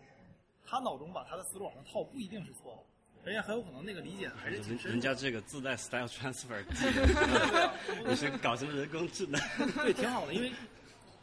[0.66, 2.84] 他脑中把他的思路往上套，不一定是错
[3.24, 4.90] 的，人家很有可能那个理解还是挺人深。
[4.90, 6.62] 人家这个自带 style transfer
[8.06, 9.40] 你是搞什么人工智能？
[9.82, 10.52] 对，挺好的，因为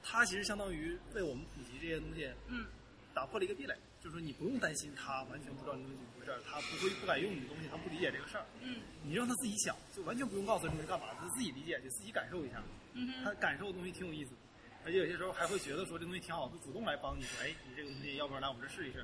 [0.04, 2.66] 它其实相当于为我们普及这些东西，嗯，
[3.14, 12.62] 打破了一个壁垒，就是说你不用担心他完全不知道你东西怎么回事儿，他不会不敢用你的东西，他不理解这个事儿，嗯，你让他自己想，就完全不用告诉他这是干嘛，他自己理解去，自己感受一下，
[12.94, 14.38] 嗯他感受的东西挺有意思的，
[14.86, 19.04] 而且有些时候还会觉得说这东西挺好，就主动来帮你说，哎，你这个东西要不然来我们这试一试，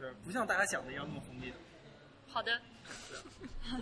[0.00, 1.56] 就是不像大家想的一样那么封闭的。
[2.26, 2.58] 好的，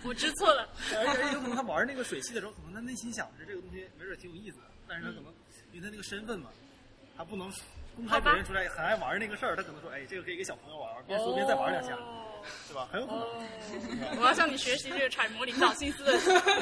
[0.05, 0.69] 我知错了。
[0.91, 5.33] 而且有可能他玩那个水系的时候，可能他内心想着这个东西没准挺有意思的，但是他可能
[5.73, 6.51] 因为他那个身份嘛，
[7.17, 7.53] 他不能
[7.99, 11.99] 公开表现出来很爱玩那个事儿，他可能说，哎，这个可以给小朋友玩玩，边说边再玩两下，
[12.69, 12.89] 对吧？
[12.93, 14.21] 很有可能。
[14.21, 16.13] 我要向你学习这个揣摩领导心思的。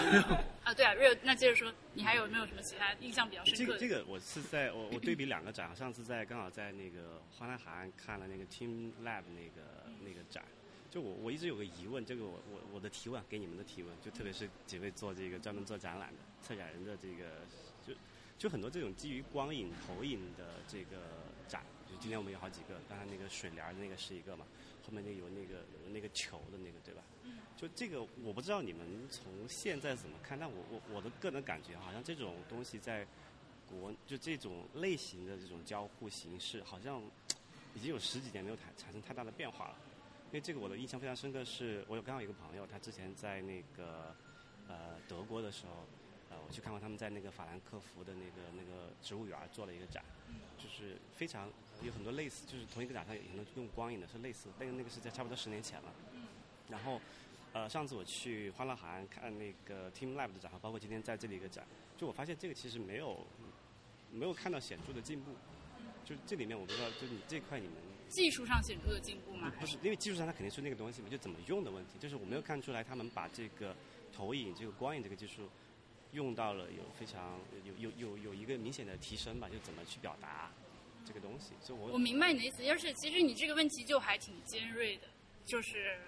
[0.64, 3.78] 啊，对啊，Real，那接着说，你还有没有什么其他印象比较深刻的？
[3.78, 10.42] 这个这个我是在我我对比两个展，上次在刚好在那个花南海岸看了那个 Team Lab 那个那个展，
[10.90, 17.26] 就我我一直有个疑问，这个我我我的提问给你们的提问，就特别是几位做这个专门做展览的策展人的这个，
[17.86, 17.92] 就
[18.38, 20.96] 就很多这种基于光影投影的这个
[21.48, 24.44] 展，就今天我们有好几个，刚才那个水帘那个是一个嘛，
[24.84, 25.54] 后面那个有那个
[25.84, 27.02] 有那个球的那个对吧？
[27.56, 33.06] 就这个我不知道你们从现在怎么看，但我我我的个人感觉好像这种东西在
[33.66, 37.02] 国就这种类型的这种交互形式，好像
[37.74, 39.76] 已经有十几年没有产产生太大的变化了。
[40.26, 44.14] 因为这个我的印象非常深刻是，我有刚好有一个朋友，他之前在那个
[44.68, 45.86] 呃德国的时候，
[46.28, 50.04] 呃我去看过他们在那个法兰克福的那个那个植物园做了一个展，
[50.56, 51.48] 就是非常
[51.82, 55.92] 有很多类似，就是同一个展上有很多用光影的是类似，那个那个是在差不多十年前了。
[56.68, 57.00] 然后
[57.52, 61.66] 呃上次我去欢乐海岸看那个 Team Lab 的展，包括今天在这里一个展，
[61.96, 63.26] 就我发现这个其实没有
[64.10, 65.32] 没有看到显著的进步。
[66.04, 67.74] 就这里面我不知道，就你这块你们
[68.08, 69.52] 技术上显著的进步吗？
[69.58, 71.98] 不是，因为技术上它肯定是那个东西嘛，就怎么用的问题。
[71.98, 73.74] 就是我没有看出来他们把这个
[74.12, 75.48] 投影、这个光影这个技术
[76.12, 80.50] 用到了有非常有有有有一个明显的提升吧，就怎么去表达
[81.06, 81.52] 这个东西。
[81.60, 85.08] 所以我我明白你的意思，而且其实你这个问题就还挺尖锐的，
[85.44, 85.98] 就是，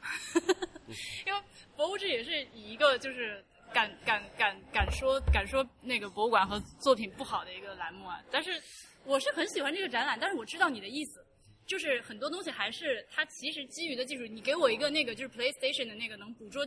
[1.26, 1.40] 因为
[1.76, 8.22] 博物志也是以一个就是敢敢敢敢说敢说那个博物馆和作品不好的一个栏目啊。
[8.30, 8.62] 但是
[9.04, 11.24] 我是很喜欢这个展览，但是我知道你的意思，
[11.66, 16.66] 就是很多东西还是它其实基于的技术，你给我一个那个就是 PlayStation 的那个能捕捉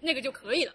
[0.00, 0.74] 那个就可以了。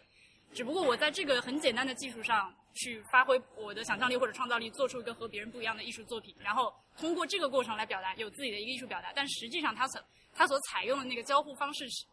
[0.58, 9.14] 只不过我在这个很简单的技术上去发挥我的想象力或者创造力，做出一个和别人不一样的艺术作品，然后通过这个过程来表达有自己的一个艺术表达。
[9.16, 12.04] 但实际上，它所它所采用的那个交互方式是，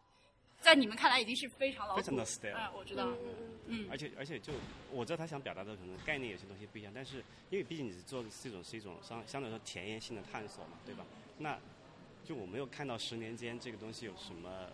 [0.59, 3.07] 在你们看来已经是非常老土，非常的 style 嗯，我知道，
[3.65, 4.53] 嗯而且而且就
[4.91, 11.03] 我知道他想表达的可能概念有些东西不一样，但是因为毕竟你做的这种是一种相相对来说田野性的探索嘛，对吧？
[11.39, 11.57] 那
[12.23, 14.69] 就我没有看到十年间这个东西有什么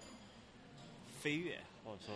[1.21, 2.13] 飞跃，或者说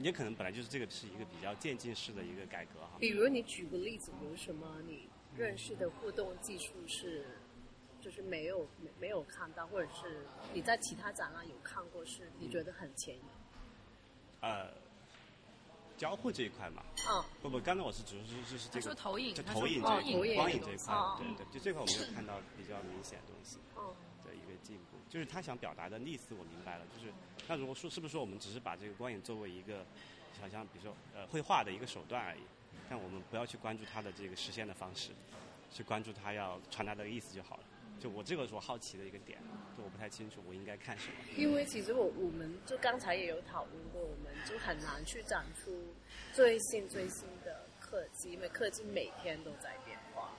[0.00, 2.96] 也可能本来就是这个是一个比较渐进式的一个改革哈。
[2.98, 7.26] 比如你举个例子，有什么你认识的互动技术是，
[8.00, 13.24] 就是没有没没有看到，或者是你在其他展览有看过，是你觉得很前沿？
[14.40, 14.70] 呃，
[15.96, 23.58] 交互这一块嘛，嗯，不不，刚才我是主要是就是这他说个投影他就投影说光影这一块，光影这一块哦，对对，就这块我没有看到比较明显的东西。
[23.74, 23.96] 哦，
[24.62, 27.12] 进步，就是他想表达的意思我明白了，就是
[27.46, 29.84] 那如果说是不是说我们只是把这个光影作为一个
[30.40, 32.40] 好像比如说呃绘画的一个手段而已，
[32.88, 35.10] 但我们不要去关注它的这个实现的方式，
[35.72, 37.62] 去关注它要传达的意思就好了。
[37.98, 39.40] 就我这个是我好奇的一个点，
[39.76, 41.14] 就我不太清楚我应该看什么。
[41.36, 45.92] 因为其实我我们就刚才也有讨论过，我们就很难去展出
[46.32, 49.76] 最新最新的科技，因为科技每天都在。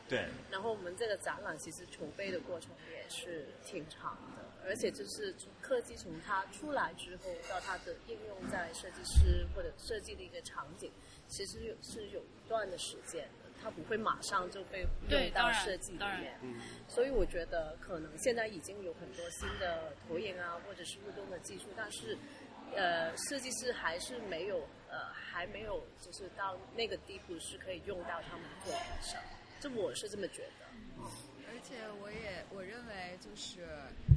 [0.10, 10.92] 对，然后我们这个展览其实筹备的过程也是挺长的，而且就是从科技从它出来之后到它的应用在设计师或者设计的一个场景，
[11.28, 16.38] 其实有是有一段的时间的，它不会马上就被用到设计里面。
[16.42, 22.18] 嗯，所以我觉得可能现在已经有很多新的投影啊，或者是互动的技术，但是
[22.76, 24.58] 呃，设计师还是没有
[24.90, 29.22] 呃还没有就是到那个地步是可以用到他们作品上，
[29.60, 30.66] 这我是这么觉得。
[31.52, 33.68] 而且我也我认为就是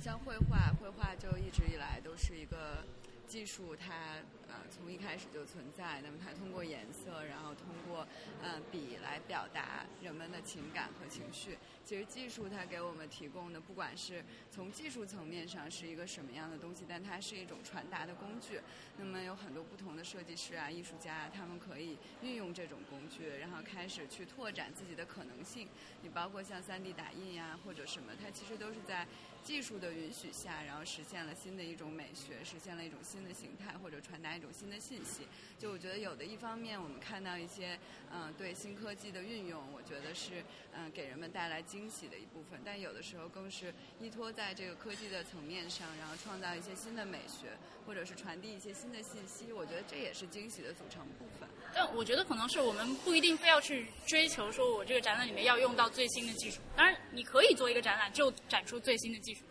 [0.01, 2.85] 像绘画，绘画就一直以来都是一个
[3.27, 4.19] 技术，它
[4.53, 6.01] 呃从一开始就存在。
[6.03, 8.07] 那么它通过颜色，然后通过
[8.43, 11.57] 呃笔来表达人们的情感和情绪。
[11.85, 18.61] 其实技术它给我们提供的，不管是从技术层面上是一个什么样的东西，但它是一种传达的工具。
[18.99, 25.67] 那么有很多不同的设计师啊、艺术家，他们可以运用这种工具，然后开始去拓展自己的可能性。
[26.03, 29.07] 你包括像 3D 打印呀、或者什么，它其实都是在
[29.43, 35.27] 技术的允许下，然后实现了新的一种美学，实现了一种新的形态，或者传达种新的信息。
[35.59, 37.79] 就我觉得有的一方面，我们看到一些
[38.13, 49.53] 嗯、对新科技的运用，我觉得是嗯、给人们带来惊喜的一部分，但有的时候更是依托在这个科技的层面上，然后创造一些新的美学，或者是传递一些新的信息。
[49.53, 51.49] 我觉得这也是惊喜的组成部分。
[51.75, 56.61] 但我觉得可能是我们不一定非要去追求说我这个展览里面要用到最新的技术。
[56.77, 59.45] 当然，你可以做一个展览就展出最新的技术，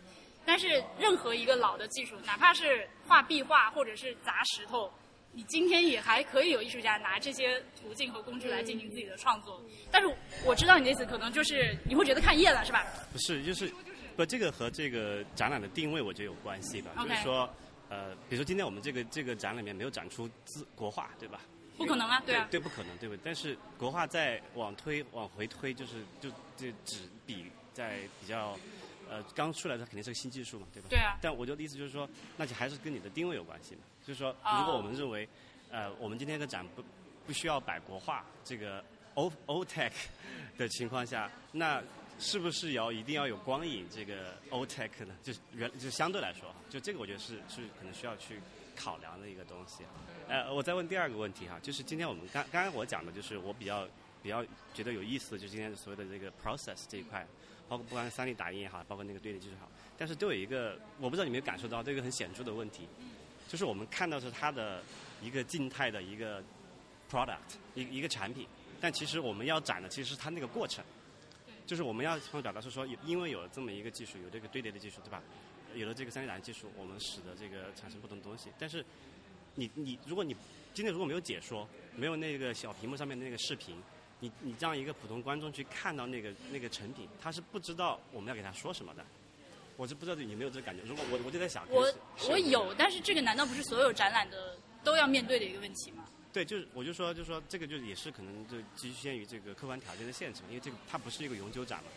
[0.44, 4.90] 但是任何一个老的技术，哪怕是画壁画或者是砸石头，
[5.32, 9.62] 你今天也还可以有艺术家拿这些途径和工具来进行自己的创作。
[9.90, 12.84] 但是我知道你的意思，可能就是你会觉得看厌了，是吧？
[13.12, 13.72] 不是，就是
[14.16, 16.90] 不，这个和这个展览的定位我觉得有关系吧。
[16.96, 17.48] 就是说，
[17.88, 21.40] 呃，比如说今天我们这个这个展里面没有展出字国画，对吧？
[21.78, 22.46] 不可能啊，对啊。
[22.50, 23.20] 对，不可能，对不对？
[23.24, 28.58] 但是国画再往推往回推，就是就这纸笔在比较
[29.12, 30.88] 呃刚出来它肯定是个新技术嘛，对吧？
[30.88, 33.82] 对啊但我的意思就是说，那就还是跟你的定位有关系嘛。
[34.06, 35.28] 就是说，哦如果我们认为，
[35.70, 36.82] 呃，我们今天的展不
[37.26, 38.82] 不需要摆国画这个
[39.14, 39.92] O O Tech
[40.56, 41.82] 的情况下，那
[42.18, 45.14] 是不是要一定要有光影这个 O Tech 呢？
[45.22, 48.40] 就是原就相对来说，就这个我觉得是是可能需要去
[48.74, 49.84] 考量的一个东西。
[50.28, 53.86] 呃，我再问第二个问题哈，就是今天我们刚刚刚我讲的就是我比较
[54.22, 57.26] 比较觉得有意思的，就是今天所谓的这个 process 这一块，
[57.72, 62.86] 包括不管是三 D 打印也好，包括那个堆叠技术也好，但是都有一个我不知道你有没有感受到，这个很显著的问题，
[63.48, 64.82] 就是我们看到是它的
[65.22, 66.44] 一个静态的一个
[67.10, 67.38] product
[67.74, 68.46] 一一个产品，
[68.78, 70.84] 但其实我们要展的其实是它那个过程，
[71.64, 75.22] 就是我们要想表达是说，因为有了这么一个技术，有这个堆叠的技术，对吧？
[75.74, 78.84] 有了这个三 D 打印技术，我们使得这个产生不同的东西，但是
[79.54, 80.36] 你你如果你
[80.74, 83.76] 今天如果没有解说，没有那个小屏幕上面的那个视频，
[84.22, 89.04] 你你让一个普通观众去看到那个那个成品，他是不知道我们要给他说什么的。
[89.76, 90.82] 我是不知道你有没有这个感觉。
[90.84, 91.92] 如果我我就在想，我
[92.28, 96.06] 我有，但是这个难道不是所有展览的都要面对的一个问题吗？
[96.32, 101.90] 对，就是我就说，就说这个就也是可能就局限于这个客观条件的限制嘛，因为这个它不是一个永久展嘛，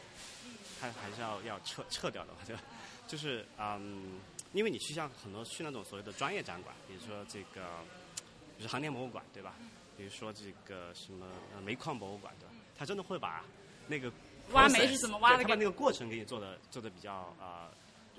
[0.81, 2.63] 它还是要要撤撤掉的嘛，对吧？
[3.07, 4.19] 就是嗯，
[4.51, 7.61] 因为你去像很多去那种所谓的专业展馆，比如说这个，
[8.57, 9.53] 比如说航天博物馆，对吧？
[9.97, 12.53] 比如说这个什么呃煤矿博物馆，对吧？
[12.77, 13.43] 他真的会把
[13.87, 14.11] 那个
[14.51, 17.69] 挖煤是怎么挖的给对他把那个过程给你做的做的比较呃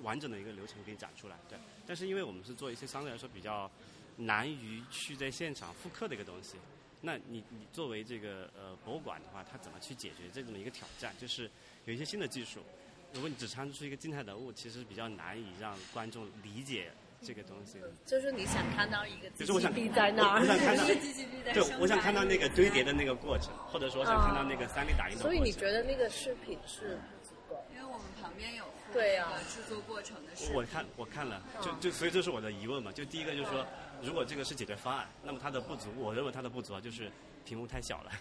[0.02, 1.58] 完整的一个流程给你展出来，对。
[1.86, 3.70] 但是因为我们是做一些相对来说比较
[4.16, 6.56] 难于去在现场复刻的一个东西，
[7.02, 11.14] 那你你作为这个呃博物馆的话，它怎么去解决这么一个挑战？
[11.18, 11.50] 就是
[11.84, 12.60] 有一些新的技术，
[13.12, 16.90] 如果你只产出一个静态的物，其实比较难以让观众理解
[17.26, 17.80] 这个东西。
[18.04, 25.32] 就是你想看到一个机就是我想在那儿，我想看到机器臂在对，我想看到 那个堆叠的那个过程，或者说我想看到那个三 D 打印的过程。
[25.32, 27.64] 所以你觉得那个视频是不足够？
[27.74, 30.54] 因为我们旁边有对啊制作过程的视频。
[30.54, 32.92] 我看我看了，就就所以这是我的疑问嘛。
[32.92, 33.66] 就第一个就是说，
[34.00, 37.10] 如果这个是解决方案，那么它的不足，我认为它的不足啊，就是
[37.44, 38.12] 屏幕太小了。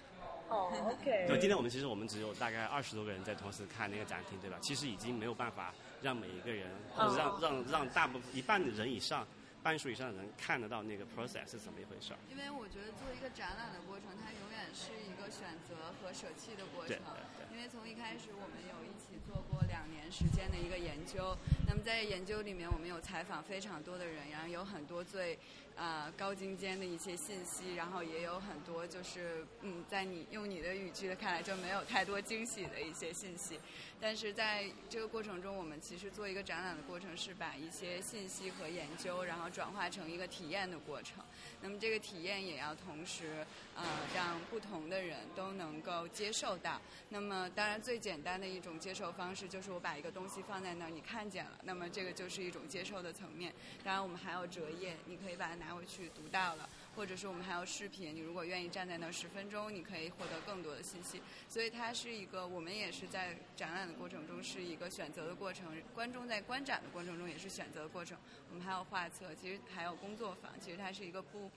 [0.50, 1.26] 哦，OK。
[1.28, 4.58] 对，今天我们其实我们只有大概二十多个人在同时看那个展厅，对吧？
[4.62, 5.74] 其实已经没有办法
[6.06, 9.26] 让每一个人，或者让让让大部分一半的人以上
[9.64, 12.20] 半数以上的人看得到那个 process 是怎么一回事儿。
[12.30, 17.02] 因为我觉得做一个展览的过程，它永远是一个选择和舍弃的过程对
[17.42, 17.42] 对。
[17.42, 21.36] 对因为从一开始我们有一起做过两年时间的一个研究，
[21.68, 25.40] 那么在研究里面我们有采访非常多的人，然后有很多最
[25.76, 33.60] 呃高精尖的一些信息，然后也有很多就是嗯，在你用你的语句的看来就没有太多惊喜的一些信息。
[34.00, 41.24] 但是在这个过程中，我们其实做一个展览的过程是把一些信息和研究，然后转化成一个体验的过程。
[41.62, 43.46] 那么这个体验也要同时
[43.76, 46.80] 呃让不同的人都能够接受到。
[47.10, 53.54] 那么当然最简单的一种接受方式就是我把一个东西放在那儿，你看见了，那么这个就是一种接受的层面。
[53.84, 56.70] 当然我们还有折页，你可以把它拿回去读到了。
[56.96, 61.22] 或者是我们还有视频，你如果愿意站在那儿十分钟，你可以获得更多的信息。
[61.50, 68.18] 所以它是一个，我们也是在展览的过程中是一个选择的过程，观众在观展的过程中也是选择的过程。
[68.50, 71.52] 我们还有画册，其实还有工作坊，其实它是一个不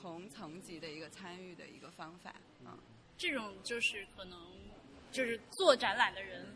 [0.00, 2.30] 同层级的一个参与的一个方法
[2.64, 2.78] 啊。
[3.18, 4.38] 这种就是可能
[5.10, 6.46] 就是做展览的人，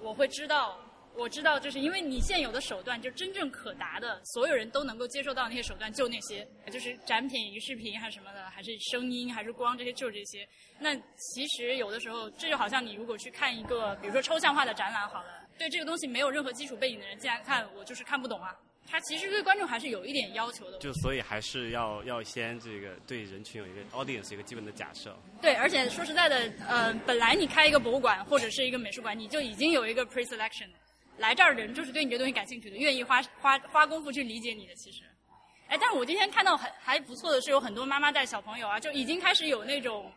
[0.00, 0.78] 我会知道，
[1.14, 10.46] 我知道，就是因为你现有的手段，就真正可达的，所有人都能够接受到那些手段，就那些，就是展品、视频还是什么的，还是声音，还是光，这些就这些。
[10.78, 18.56] 那其实有的时候，这就好像你如果去看一个，比如说抽象化的展览，好了，对这个东西没有任何基础背景的人进来看，我就是看不懂啊。
[18.84, 20.78] 他其实对观众还是有一点要求的。
[20.78, 25.16] 就所以还是要要先这个对人群有一个 audience 一个基本的假设。
[25.40, 30.68] 对，而且说实在的，呃，本来你开一个博物馆或者是一个美术馆，你就已经有一个 pre-selection，
[31.18, 34.74] 来这儿的人就是对你这东西感兴趣的，愿意花花花功夫去理解你的。
[34.74, 35.02] 其实，
[35.68, 40.10] 哎，但是我今天看到很还不错的是，有很多妈妈带小朋友啊，就已经开始有那种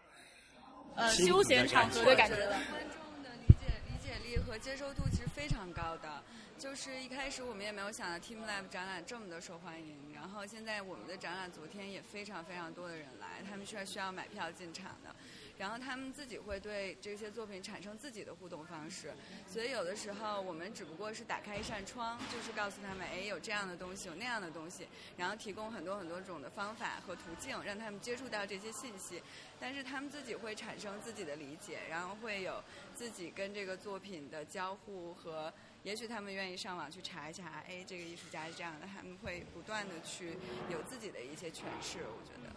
[0.95, 2.57] 呃休闲场合的感觉了。
[2.71, 6.23] 观众的理解理解力和接受度其实非常高的。
[6.57, 15.13] 就是一开始我们也没有想到 Team Lab 展览这么的受欢迎，然后现在我们的展览昨天也非常非常多的人来，他们需要需要买票进场的，
[15.57, 19.13] 然后他们自己会对这些作品产生自己的互动方式，
[19.47, 24.87] 所以有的时候我们只不过是打开一扇窗，就是告诉他们，哎，有这样的东西，有那样的东西，
[25.17, 29.21] 然后提供很多很多种的方法和途径，让他们接触到这些信息，
[29.59, 32.61] 但是他们自己会产生自己的理解，然后会有
[32.93, 35.53] 自己跟这个作品的交互和。
[35.83, 40.35] 也许他们愿意上网去查一查，哎，这个艺术家是这样的，他们会不断的去
[40.71, 42.54] 有自己的一些诠释，我觉得。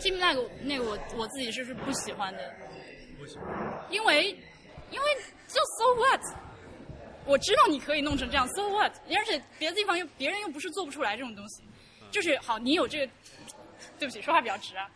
[0.00, 2.54] Team 那个那个我我自己是是不喜欢的，
[3.18, 3.46] 不喜欢，
[3.90, 4.30] 因为
[4.90, 5.06] 因为
[5.48, 6.20] 就 so what，
[7.24, 11.62] 我知道你可以弄成这样 so what，而且别的地方又别人又不是做不出来这种东西，
[12.10, 13.12] 就是好你有这个，
[13.98, 14.88] 对不起说话比较直啊，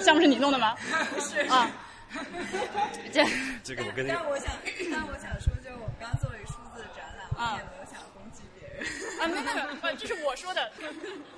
[0.00, 0.76] 项目是你弄的吗？
[1.12, 1.40] 不是。
[1.48, 1.70] 啊，
[3.12, 3.24] 这
[3.64, 4.52] 这个我跟那个但我想，
[4.92, 8.00] 但我想说，就是我们刚做了一个数字的展览，我们也没有想。
[9.20, 10.70] 啊没有没有不这是我说的，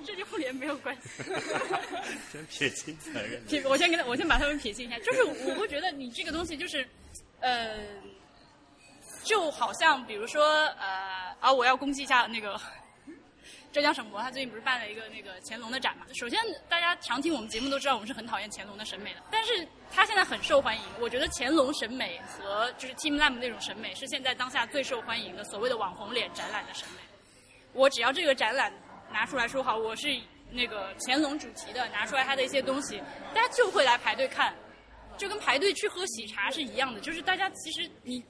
[0.05, 1.23] 这跟互联没有关系。
[2.31, 3.43] 先撇清责任。
[3.45, 4.97] 撇，我先跟他，我先把他们撇清一下。
[4.99, 6.87] 就是我会觉得你这个东西就是，
[7.39, 7.77] 呃，
[9.23, 10.45] 就好像比如说
[10.79, 12.59] 呃啊，我要攻击一下那个
[13.71, 16.05] 浙江省博，他最近不是办了一个那个乾隆的展嘛？
[16.13, 20.81] 首先，大家常听我们节目都知道，我们是很讨厌乾隆的审美的，但是他现在很受欢迎。
[20.99, 27.08] 我觉得乾隆审美和就是 Team Lam 那种审美是现在当下最受欢迎的所谓的网红脸展览的审美。
[27.73, 28.73] 我只要这个展览
[29.11, 30.07] 拿出来说好，我是
[30.51, 33.01] 那个乾隆主题的，拿出来他的一些东西，
[33.33, 34.53] 大家就会来排队看，
[35.17, 36.99] 就跟排队去喝喜茶是一样的。
[36.99, 38.23] 就是大家其实你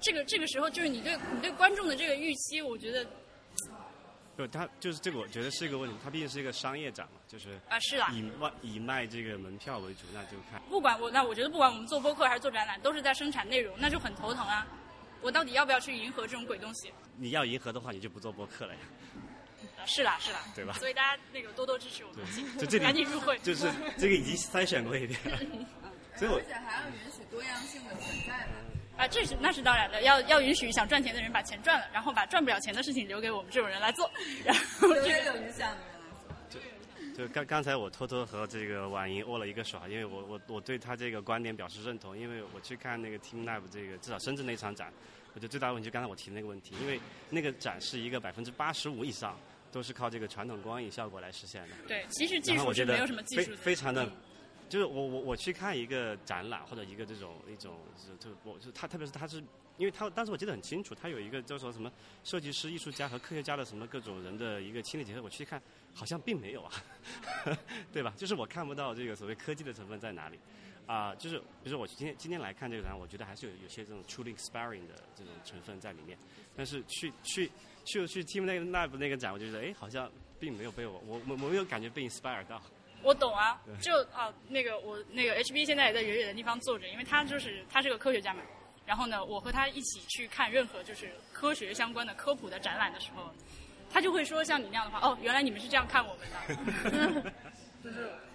[0.00, 3.06] 这个这个时候，就是你对你对观众的这个预期，我觉得
[4.36, 5.96] 不，他就是这个，我觉得是一个问题。
[6.04, 10.60] 它毕竟是一个商业展嘛，就是啊是啦，以卖以卖这个门票为主，那就看。
[10.68, 14.66] 不管我那我觉得不管我们做播客还是做展览，都是在生产内容，那就很头疼啊。
[15.26, 16.92] 我到底要不要去迎合这种鬼东西？
[17.16, 18.80] 你要迎合的话，你就不做播客了呀，
[19.76, 20.74] 啊是啦是啦，对吧？
[20.74, 22.24] 所以大家那个多多支持我们，
[22.56, 23.36] 就这里赶紧入会。
[23.40, 23.68] 就是
[23.98, 25.38] 这个已经筛选过一遍了，
[26.14, 28.52] 所以我而且还要允许多样性的存在嘛。
[28.98, 34.08] 啊，这是那是当然的，要要允许想赚钱的人把钱赚了，然后把赚不了钱的事情留给我们这种人来做，
[34.44, 36.60] 然后留这个影响的人来做。
[37.16, 44.92] 就刚刚才我偷偷和这个婉莹握了一个手，因为我我我对他这个观点表示认同，因为我去看那个 Team Lab 这个至少深圳那场展，
[45.36, 49.38] 我觉得最大的问题就刚才我提的那个问题，因为那个展是一个百分之八十五以上
[49.70, 51.76] 都是靠这个传统光影效果来实现的。
[51.86, 54.10] 对，其实技然后我觉得术是没有什么技非术的，非常的，
[54.70, 57.76] 就是我我我去看一个展览或者一个这种一种
[58.18, 59.44] 就就我就他特别是他是
[59.76, 61.92] 因为他当时我记得很清楚，他有一个叫做什么
[62.24, 65.60] 设计师、艺术家和科学家的什么各种人的一个亲力结合，我去看
[65.92, 66.72] 好像并没有啊，
[67.92, 68.14] 对吧？
[68.16, 70.38] 就是我看不到这个所谓科技的成分在哪里。
[70.86, 76.16] 啊、就是比如说我今天今天来看这个展，我觉得还是有有些这种 truly inspiring 的这种成分在里面。
[76.56, 77.50] 但是去去
[77.84, 82.62] 去去 Team 那个 Lab 那个展，我就觉得哎，好像并没有被我我我我没有感觉被 inspire 到。
[83.02, 88.42] 我懂啊，就啊，那个我那个 HB 现在也在远远的地方坐着，因为他就是他是个科学家嘛。
[88.84, 93.30] 然后呢，我和他一起去看任何就是科学相关的科普的展览的时候，
[93.90, 97.32] 他就会说像你那样的话，哦，原来你们是这样看我们的。
[97.84, 98.25] 就是我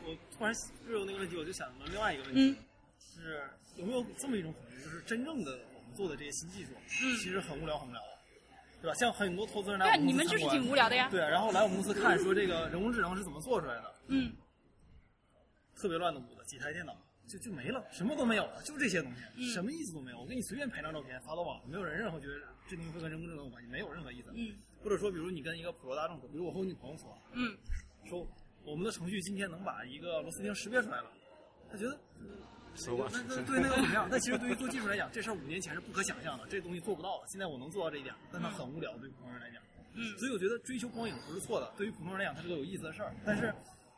[0.42, 0.52] 突然
[0.88, 2.56] 就有那个问题，我就想到另外一个问题，
[2.98, 3.44] 是
[3.76, 8.18] 有没有这么一种可能，就是真正的我们做的这些新技术，其实很无聊很无聊的，
[8.82, 8.94] 对吧？
[8.96, 11.08] 像很多投资人来我们你们就是挺无聊的呀。
[11.12, 14.34] 对，然后来我们公司看说这个人工智能是怎么做出来的，嗯，
[15.76, 20.20] 特别乱的屋子，几台电脑就就没了，什么都没有了，就这些东西，什么意思都没有。
[20.22, 22.34] 我给你随便拍张照片发到网上，没有人任何觉得
[22.68, 24.32] 这东西会跟人工智能有关系，没有任何意思。
[24.34, 27.56] 嗯，或者说，比如你跟一个普罗大众说，比如我和我女朋友说，嗯，
[28.10, 28.28] 说
[28.64, 31.12] 我们的程序今天能把一个螺丝钉识别出来了，
[31.72, 32.00] 他觉得。
[33.12, 34.08] 那那对那个怎么样？
[34.10, 37.28] 但其实对于做技术来讲，这事儿五年前是不可想象的，这东西做不到的。
[37.28, 39.62] 现在我能做到这一点，但它很无聊，对普通人来讲。
[39.94, 43.14] 嗯所以我觉得追求光影不是错的，对于普通人来讲，它是个有意思的事儿。
[43.26, 43.54] 但是，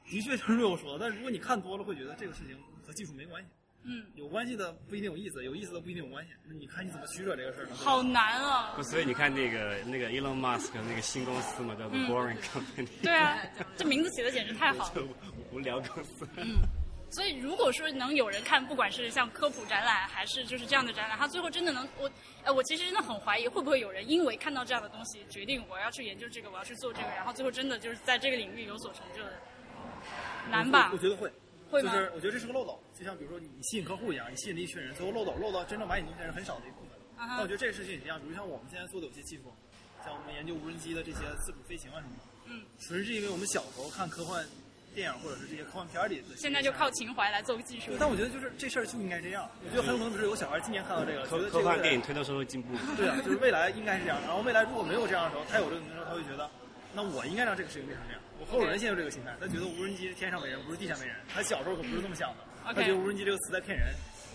[0.09, 3.49] 的确就是我说的，但如果你看多了，会觉得这个事情和技术没关系。
[3.86, 6.31] 嗯，有关系的不一定有意思，有意思的不一定有关系。
[6.47, 7.75] 那你看你怎么取舍这个事儿呢？
[7.75, 8.73] 好难啊。
[8.75, 13.38] 不，所以你看那个那个 Elon Musk 那个新公司嘛，叫做 Boring Company，对啊，
[13.77, 15.03] 这名字起的简直太好了。
[15.51, 16.27] 无聊公司。
[16.38, 16.57] 嗯
[17.15, 22.09] 所以，如果说能有人看，不管是像科普展览，还是就是这样的展览，他最后真的能，我，
[22.43, 29.34] 呃，我其实真的很怀疑，会不会有人因为看到这样的东西，决定我要去研究这个，我要去做这个，然后最后真的就是在这个领域有所成就的，
[30.49, 30.97] 难吧我？
[30.97, 31.31] 觉得会，
[31.74, 36.89] 会吗就是我觉得这是个漏斗，就像比如说你吸引客户一样，你吸引了一群人，最后漏斗漏到真正买你东西的人很少的一部分。
[37.17, 39.51] 啊哈那我觉得这个事情也一样，比如像我们现在做的有些技术，
[40.05, 44.45] 像我们研究无人机的这些自主飞行啊什么的，嗯，纯是因为我们小时候看科幻
[44.93, 46.36] 电影或者是这些科幻片儿里的。
[46.38, 46.89] 现在就靠。
[46.91, 47.91] 情怀来做技术，。
[47.99, 49.49] 但我觉得就是这事儿就应该这样。
[49.65, 52.69] 我觉得很有可能是有小孩今年看到这个，觉科得这个科幻电影推到社会进步。
[52.95, 54.21] 对啊，就是未来应该是这样。
[54.21, 56.49] 然后未来如果没有这样的时候，他有这个能力的时候，他会觉得，
[56.93, 58.21] 那我应该让这个事情变成这样。
[58.43, 61.15] 我合伙人现在有这个心态，他觉得无人机是天上没人，不是地下没人。
[61.33, 63.87] 他小时候可不是这么想的，他觉得无人机这个词在骗人，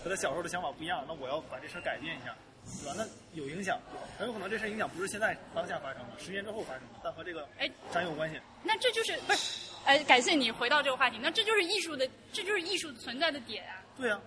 [0.03, 1.05] 和他小时候的想法不一样。
[1.07, 2.35] 那我要把这事儿改变一下，
[2.81, 2.95] 对吧？
[2.97, 3.05] 那
[3.39, 3.79] 有影响，
[4.17, 8.41] 很有可能这事儿影响不是现在当下发生的，十年之后发生的，但和这个哎咱有关系。
[8.63, 9.69] 那这就是不是？
[9.85, 11.19] 哎，感谢你回到这个话题。
[11.21, 13.77] 那这就是艺术的，这就是艺术存在的点啊。
[13.95, 14.19] 对啊，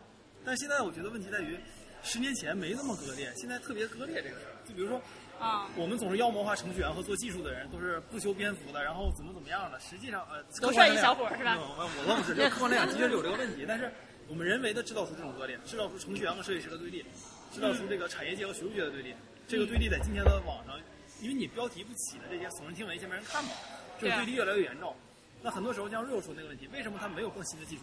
[0.45, 1.59] 但现在我觉得问题在于，
[2.05, 4.55] 十年前没那么割裂，现在特别割裂这个事儿。
[4.65, 5.03] 就比如说，
[5.43, 9.81] 啊、我们总是妖魔化程序员和做技术的人，都是不修边幅的，然后怎么怎么样的。
[9.81, 13.91] 实际上，呃，多客观来讲帅一小伙是吧我我倒不是，这个客观来讲的确是有这个问题，但是
[14.29, 17.05] 我们人为的制造出这种割裂，制造出程序员和设计师的对立，
[17.53, 19.13] 制造出这个产业界和学术界的对立。
[19.49, 20.79] 这个对立在今天的网上，
[21.21, 23.51] 因为你标题不起的这些耸人听闻，一些没人看嘛，
[23.99, 24.95] 这个对立越来越严重。
[25.43, 27.83] 那很多时候像 Real 说那个问题，为什么他没有更新的技术？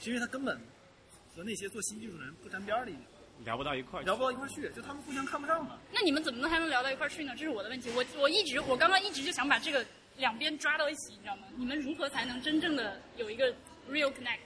[0.00, 0.60] 是因为他根本
[1.34, 3.02] 和那些做新技术的人不沾边儿了，已经
[3.44, 4.16] 聊不到一块儿聊。
[4.16, 5.78] 不到一块儿去，就他们互相看不上嘛。
[5.92, 7.32] 那你们怎么能还能聊到一块儿去呢？
[7.36, 7.90] 这是我的问题。
[7.90, 9.84] 我我一直我刚刚一直就想把这个
[10.16, 11.42] 两边抓到一起，你知道吗？
[11.56, 13.52] 你们如何才能真正的有一个
[13.90, 14.40] real connect？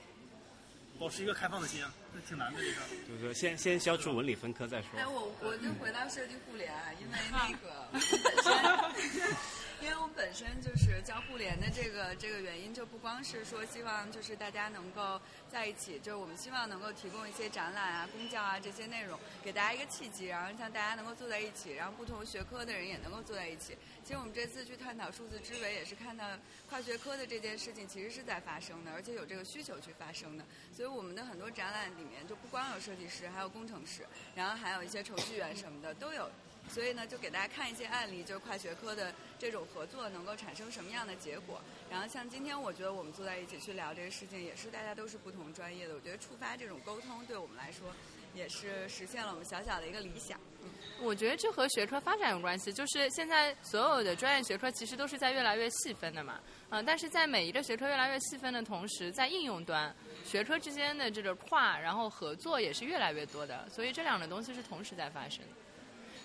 [0.99, 2.75] 保持一个开放的心啊，这挺难的这个。
[3.07, 4.89] 就是说先先消除文理分科再说。
[4.97, 7.87] 哎，我我就回到设计互联啊，因为那个
[9.81, 15.19] 因为我们本身就是教互联的这个这个原因，就不光是说希望就是大家能够
[15.49, 23.77] 在一起，就是我们希望能够提供一些展览啊、公教啊这些内容，给大家一个契机，然后让大家能够坐在一起，然后不同学科的人也能够坐在一起。
[24.03, 26.25] 其实我们这次去探讨数字之维，也是看到
[26.69, 30.43] 跨学科的这件事情其实是在发生的，而且有这个需求去发生的。
[30.75, 34.05] 所以我们的很多展览里面就不光有设计师，还有工程师，
[34.35, 36.29] 然后还有一些程序员什么的都有。
[36.69, 41.59] 所以呢，就给大家看一些案例，就是跨学科的这种合作能够产生什么样的结果。
[41.89, 47.91] 然后像今天，我觉得我们坐在一起去聊这个事情，也是大家都是不同专业的，我觉得触发这种沟通，对我们来说
[48.35, 50.39] 也是实现了我们小小的一个理想。
[50.61, 50.69] 嗯，
[51.01, 56.39] 我觉得这和学科发展有关系，就是现在所有的专业学科其实都是在越来越细分的嘛，
[56.69, 65.51] 嗯、但是在每一个学科越来越细分的同时，在应用端，学科之间的这个跨，然后合作也是越来越多的，所以这两个东西是同时在发生的。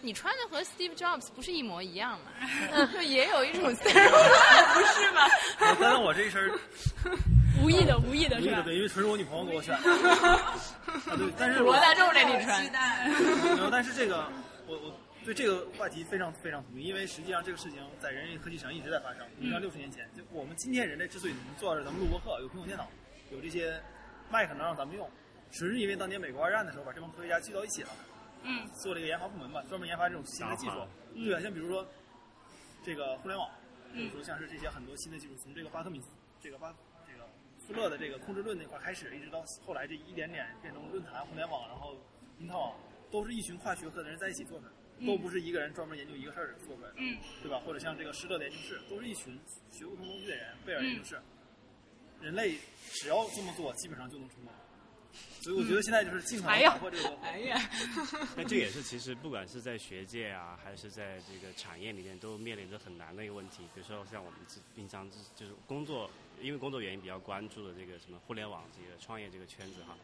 [0.04, 2.86] 你穿的和 Steve Jobs 不是一模一样嘛？
[2.92, 4.10] 就 也有一种 stereotype，
[4.74, 5.22] 不是吗？
[5.60, 6.58] 我但是我这一身儿
[7.62, 8.52] 无意的，无意的是吧？
[8.52, 9.90] 无意的对，因为纯是我女朋友给我选的。
[9.90, 10.54] 啊，
[11.16, 13.08] 对，但是我罗大众这里期穿，待。
[13.08, 14.30] 没有，但是这个
[14.66, 14.94] 我我
[15.24, 19.26] 对这个话题非常非常同意，因为实际上这个事情在人类科技上一直在发生。
[19.38, 22.86] 你像六十年前，就我们今天人类之所以能坐在这儿，咱们录播课，有苹果电脑，
[23.30, 23.80] 有这些
[24.28, 25.08] 麦克能让咱们用，
[25.50, 27.88] 只是因为当年美国二战的时候把这帮科学家聚到一起了。
[28.44, 30.86] 嗯，做这个研发部门吧，专门研发这种新的技术。
[31.14, 31.84] 对啊，像比如说
[32.84, 33.50] 这个互联网，
[33.92, 36.08] 嗯比如说像是这些很多新的技术，从这个巴特米斯
[36.40, 36.72] 这个巴
[37.06, 37.26] 这个
[37.66, 41.96] 富勒的这个控制论那块开始，一直到后来这一点点变成论坛、互联网，然后
[42.38, 42.76] 因特网，
[43.10, 44.76] 都是一群跨学科的人在一起做出来的。
[45.04, 47.60] 都不是一个人专门研究一个事儿做出来的，嗯对吧？
[47.66, 49.36] 或者像这个施特研究室，都是一群
[49.72, 51.20] 学不同东西的人，贝尔研究室，
[52.20, 52.56] 人类
[52.92, 54.54] 只要这么做，基本上就能成功。
[55.40, 57.16] 所以我觉得现在就是尽可能哎呀打破这个。
[57.22, 57.70] 哎呀，
[58.36, 63.64] 那这也是其实不管是在学界啊，还是在这个产业里面，都面临着很难的一个问题。
[63.74, 66.10] 比如说像我们自平常就是就是工作，
[66.40, 69.96] 因为工作原因比较关注的这个什么互联网这个创业这个圈子哈。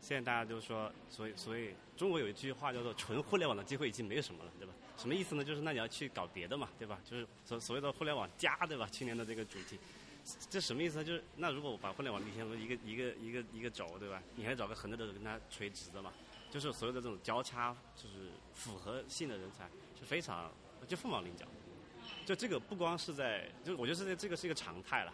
[0.00, 4.74] 现在大家都说，所以所以中国有一句话叫做“纯互联网的机会已经没有什么了”，对吧？
[4.98, 5.42] 什么意思呢？
[5.42, 7.00] 就是那你要去搞别的嘛，对吧？
[7.08, 8.86] 就是所所谓的互联网加，对吧？
[8.92, 9.78] 去年的这个主题，
[10.48, 11.04] 这什么意思呢？
[11.04, 14.22] 就是那如果我把互联网理解为一个一个一个一个轴，对吧？
[14.36, 16.12] 你还找个横着的跟它垂直的嘛？
[16.50, 19.68] 就是所有的这种交叉，就是复合性的人才
[19.98, 20.50] 是非常
[20.86, 21.44] 就凤毛麟角。
[22.24, 25.12] 就这个不光是在，就我觉得是这个是一个常态了。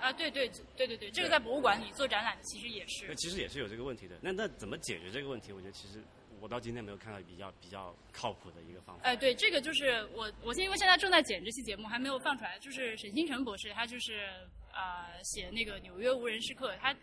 [0.00, 3.14] 啊，对对对对对，这个在博物馆里做展览其实也是那。
[3.14, 4.16] 其实也是有这个问题的。
[4.22, 5.52] 那那怎么解决这个问题？
[5.52, 6.02] 我觉得其实
[6.46, 9.02] 我到今天没有看到比较比较靠谱的一个方法。
[9.02, 12.56] 哎，对，这个就是我，我现因为现在正在剪这期节目，还没有放出来。
[12.60, 14.28] 就是沈星辰博士，他就是
[14.72, 16.94] 呃写那个纽约无人时刻，他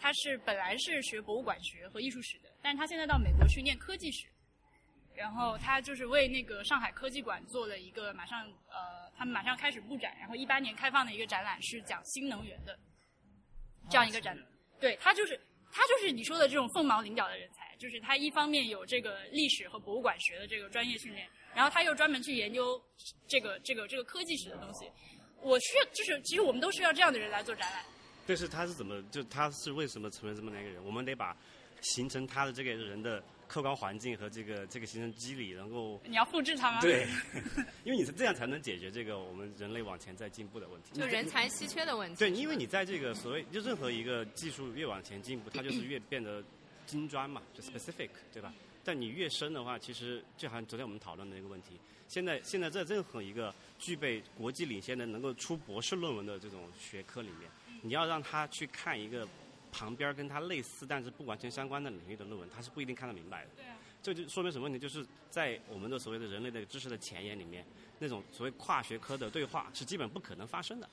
[0.00, 4.26] 他是本来是学博物馆学和艺术史的，但是他现在到美国去念科技史，
[5.14, 12.78] 然后他就是为那个上海科技馆做了一个马上呃，他们马上开始布展，然后一八年开放的一个展览是讲新能源的
[13.90, 14.46] 这样一个展览。
[14.80, 15.38] 对他就是
[15.70, 22.80] 他就是你说的这种凤毛麟角的人才，就是他一方面有这个历史和博物馆学的这个专业训练，然后他又专门去研究
[23.28, 24.90] 这个这个这个科技史的东西。
[25.42, 27.84] 我需要就是其实我们都需要这样的人来做展览。
[28.26, 30.84] 但是他是怎么就他是为什么成为这么样一个人？
[30.84, 31.36] 我们得把
[31.80, 36.80] 形成他的这个人的客观环境和这个这个形成机理，能够你要复制他吗？
[36.80, 37.06] 对，
[37.84, 40.98] 因为你是这样才能解决这个我们人类往前在进步的问题。
[40.98, 42.18] 就人才稀缺的问题。
[42.18, 46.42] 对，因为你在这个所谓就任何一个技术越往前进步，它就是越变得
[46.86, 48.54] 精专嘛，就 specific，对吧？
[48.84, 57.50] 但你越深的话，其实就好像昨天我们讨论的那个问题，现在现在在任何一个具备国际领先的、能够出博士论文的这种学科里面，
[57.82, 59.26] 你要让他去看一个
[59.72, 63.50] 旁边跟他类似但是不完全相关的领域的论文，他是不一定看得明白的。
[63.56, 63.76] 对啊。
[64.02, 64.78] 这就说明什么问题？
[64.78, 67.66] 就是在我们的所谓的人类的知识的前沿里面，
[67.98, 70.88] 那种所谓跨学科的对话是基本不可能发生的，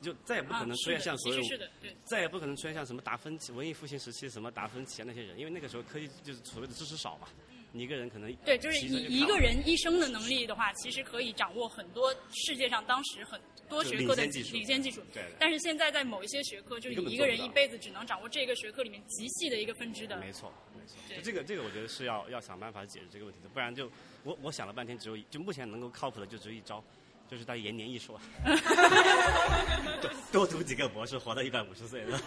[0.00, 7.28] 就再也不可能出现像所有、啊、是的，是的，对，再也不可能出现像什么达芬奇、文艺复兴时期什么达芬奇啊那些人，因为那个时候科技就是所谓的知识少嘛，
[7.72, 15.02] 你一个人可能对，就是你一个人一生的能力的话，其实可以掌握很多世界上当时很多学科的领先技术，领先技术。
[15.12, 15.24] 对。
[15.38, 20.16] 但是现在在某一些学科，就是你一个人一辈子只能掌握这个学科里面极细的一个分支的。
[20.18, 20.96] 没错，没错。
[21.16, 23.90] 就这个这个，我觉得是要要想办法解决这个问题的，不然就
[24.22, 26.82] 我我想了半天，只有就目前能够靠谱的就只有一招，
[27.30, 28.18] 就是他延年益寿，
[30.32, 32.20] 多读几个博士，活到一百五十岁了。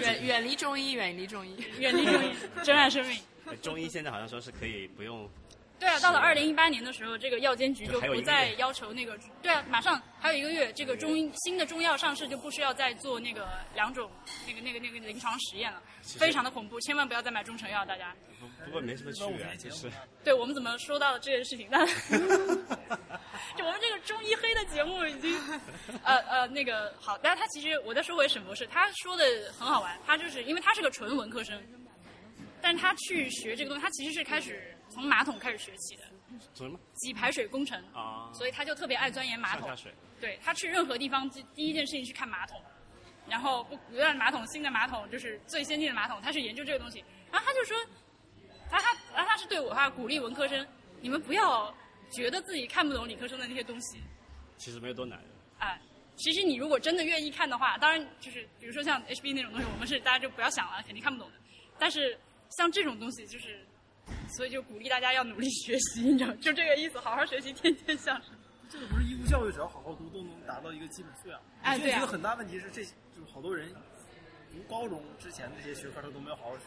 [0.00, 2.34] 远远离中医，远离中医，远离中医，
[2.64, 3.18] 珍爱生命。
[3.62, 5.28] 中医现在好像说是可以不用。
[5.78, 9.16] 对啊，到了二零一八年的时候，这个药监局就不再要求那个。
[9.40, 14.10] 对啊，马上还有一个月，这个中新的中药上市就不需要再做那个两种
[14.44, 18.12] 那个那个那个临床实验了，非常的恐怖，千万不要再买中成药，大家。
[18.40, 19.88] 不不过没什么区别，就是。
[20.24, 21.68] 对我们怎么说到了这件事情？
[21.70, 21.86] 那
[23.56, 25.38] 就我们这个中医黑的节目已经，
[26.02, 29.24] 呃呃那个好，但是他其实我再说回沈博士，他说的
[29.56, 31.56] 很好玩，他就是因为他是个纯文科生，
[32.60, 34.74] 但是他去学这个东西，他其实是开始。
[34.98, 36.02] 从马桶开始学起的，
[36.54, 36.80] 从什么？
[36.94, 39.68] 挤排水工程啊，所以他就特别爱钻研马桶。
[39.68, 39.94] 下水。
[40.20, 42.60] 对他去任何地方，第第一件事情去看马桶，
[43.28, 47.04] 然后不不但马桶新的马桶就是最先进的马桶，他是研究这个东西。
[47.30, 47.76] 然后他就说，
[48.68, 50.66] 他他然后他是对我他鼓励文科生，
[51.00, 51.72] 你们不要
[52.10, 54.02] 觉得自己看不懂理科生的那些东西。
[54.56, 55.16] 其实没有多难。
[55.60, 55.78] 啊，
[56.16, 61.36] 其实你如果真的愿意看的话，当然就是比如说像 HB 那种东西，我们是大家就不要想了，肯定看不懂的。
[61.78, 62.18] 但是
[62.48, 63.64] 像这种东西就是。
[64.28, 68.30] 所以就鼓励大家要努力学习，你知道，就这个意思，好好学习，天天向上。
[68.70, 71.40] 这个不是义务教育，只要好好读都能达到一个基本素养。
[71.62, 72.00] 哎，对啊。
[72.00, 73.72] 觉得很大问题是这，就是好多人
[74.52, 76.64] 读高中之前这些学科他都没有好好学，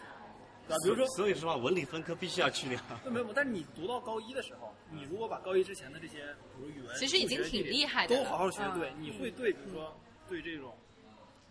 [0.67, 0.77] 对吧？
[0.83, 2.79] 比如说，所以说文理分科必须要去掉。
[3.05, 6.25] 没有，但是你读到高一的时候，你如果把高一之前的这些，
[6.57, 9.95] 比如语文、其实已经挺厉害的，都好好学，对，你会对，比如说
[10.27, 10.75] 对这种。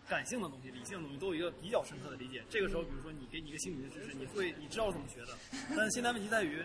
[0.07, 2.43] 感性的东西、理性的东西都有一个比较深刻的理解。
[2.49, 5.37] 这个时候，比如说你给你一个心理的知识，你会你知道怎么学的。
[5.75, 6.63] 但现在问题在于，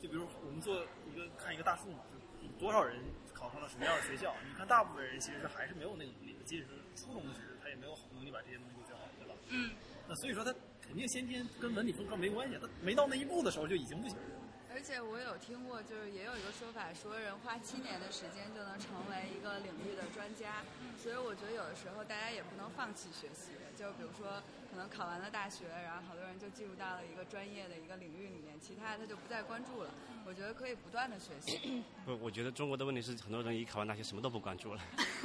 [0.00, 1.98] 就比如我们做一个看一个大数嘛，
[2.40, 2.96] 就多少人
[3.34, 4.34] 考上了什么样的学校？
[4.48, 9.34] 你看大部分人其实还是没有那个能力的，即使是初中的学生，他也没有能力把这些东西学好，对吧？
[9.48, 9.70] 嗯。
[10.08, 14.24] 那所以说他肯定先天跟文理分科没关系，他没到那一步的时候就已经不行了。
[14.72, 20.62] 而且我有听过，就是也有一个说法，说人花七年的时间就能成为一个领域的专家。
[20.96, 23.52] 所以我觉得有的时候大家也不能放弃学习。
[23.76, 29.90] 就比如说，可能考完了大学，然后好多人就进入到了一个专业的一个领域里面，其他的他就不再关注了。
[30.26, 31.82] 我觉得可以不断的学习。
[32.04, 34.82] 不，我觉得中国的问题是，很多人一考完大学什么都不关注了。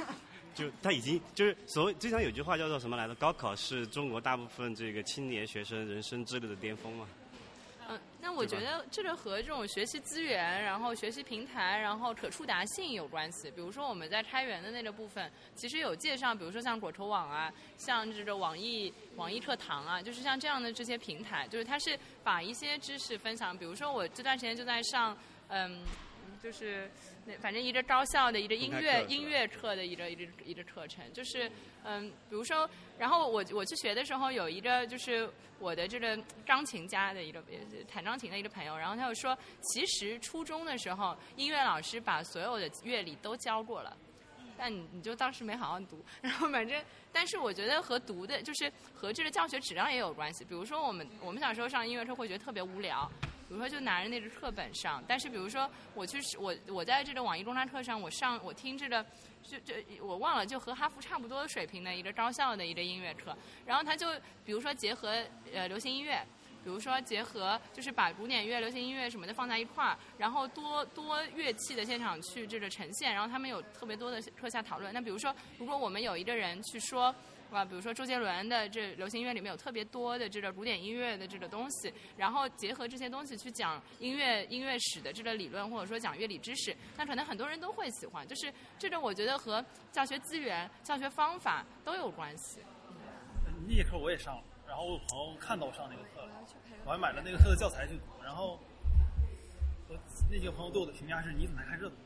[0.56, 3.14] 就他已经就是所谓经常有句话叫做什么来着？
[3.16, 7.06] 高考是中国大部分这个青年学生人生之路的巅峰嘛。
[8.26, 13.48] 嗯，那我觉得这个和这种学习资源、然后学习平台、然后可触达性有关系。
[13.52, 23.56] 比如说我们在开源的那个部分，其实有介绍，比如说像果头网啊，像这个网易网易课堂啊，就是像这样的这些平台，就是它是把一些知识分享。
[23.56, 25.16] 比如说我这段时间就在上，
[25.48, 25.80] 嗯，
[26.46, 26.88] 就是
[27.24, 31.50] 那反正一个高校的一个音乐音乐课的一个一个一个课程，就是
[31.82, 35.28] 嗯，比如说，然后我我去学的时候有一个就是
[35.58, 36.16] 我的这个
[36.46, 37.42] 钢琴家的一个
[37.88, 43.96] 弹钢琴的一个朋友，然后他就说，其实初中的时候音乐老师把所有的乐理都教过了。
[44.56, 46.80] 但你你就当时没好好读，然后反正，
[47.12, 50.44] 但是我觉得和读的，就是和这个教学质量也有关系。
[50.44, 53.10] 比如说我们我们小时候上音乐课会觉得特别无聊，
[53.48, 59.04] 比如说就拿着那个课本上，但是比如说我去我我在这个网易公开课上，我上我听这个
[59.42, 59.74] 就就
[60.04, 64.08] 我忘了，就和哈佛差不多水平的一个高校的一个音乐课，然后他就
[64.44, 65.22] 比如说结合
[65.52, 66.24] 呃流行音乐。
[66.64, 74.92] 比如说结合，就是把古典乐、流行音乐什么的放在一块儿，然后多多乐器的现场去这个呈现，然后他们有特别多的课下讨论。
[74.92, 77.14] 那比如说，如果我们有一个人去说，
[77.50, 88.26] 啊，比如说周杰伦的这流行音乐里面有特别多的这个古典音乐的这个东西，然后结合这些东西去讲音乐音乐史的这个理论，或者说讲乐理知识，那可能很多人都会喜欢。
[88.26, 92.60] 就是这个，我觉得和教学资源、教学方法都有关系。
[93.66, 96.32] 那节课我也上了，然后我有朋友看到我上那个课了，
[96.84, 98.22] 我还买了那个课的教材去读。
[98.22, 98.60] 然后
[99.88, 99.96] 我
[100.30, 102.02] 那几个朋友对我的评价是：你怎么还看这东西？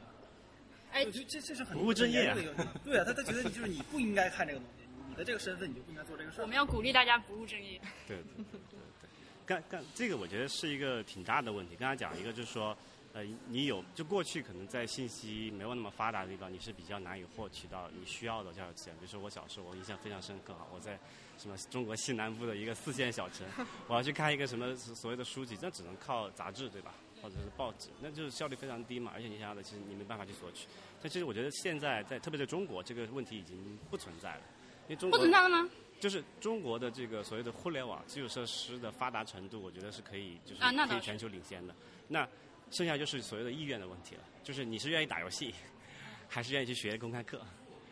[0.93, 2.36] 哎我觉得这这是很不务正业啊。
[2.84, 4.80] 对啊，他他觉得你就是你不应该看这个东西，你
[5.21, 6.43] 的这个身份你就不应该做这个事儿。
[6.43, 7.79] 我们要鼓励大家不务正业。
[8.09, 9.09] 对对对对对，
[9.45, 11.77] 刚刚这个我觉得是一个挺大的问题。
[11.77, 12.75] 刚才讲一个就是说，
[13.12, 18.97] 呃，你有就过去可能在信息没有那么发达的地方，你是比较难以获取到你需要的教育资源。
[18.97, 20.99] 比如说我小时候，我印象非常深刻哈，我在
[21.37, 23.47] 什么中国西南部的一个四线小城，
[23.89, 26.95] 我要去看一个什么所谓的书籍，那只能靠杂志对吧？
[27.21, 30.66] 或者是报纸，那就是效率非常低嘛，而且你想要的其实你没办法去索取。
[31.03, 34.43] 但其实我觉得现在在特别在中国，这个问题已经不存在了，
[34.91, 35.70] 因为中不存在了吗？
[36.01, 41.72] 就是中国的这个所谓的互联网基础设施的发达程度，我觉得是可以就是可以全球领先的。
[42.09, 42.28] 那
[42.72, 45.55] 剩下就是所谓的意愿的问题了，就是你是愿意打游戏，
[46.28, 47.41] 还是愿意去学公开课？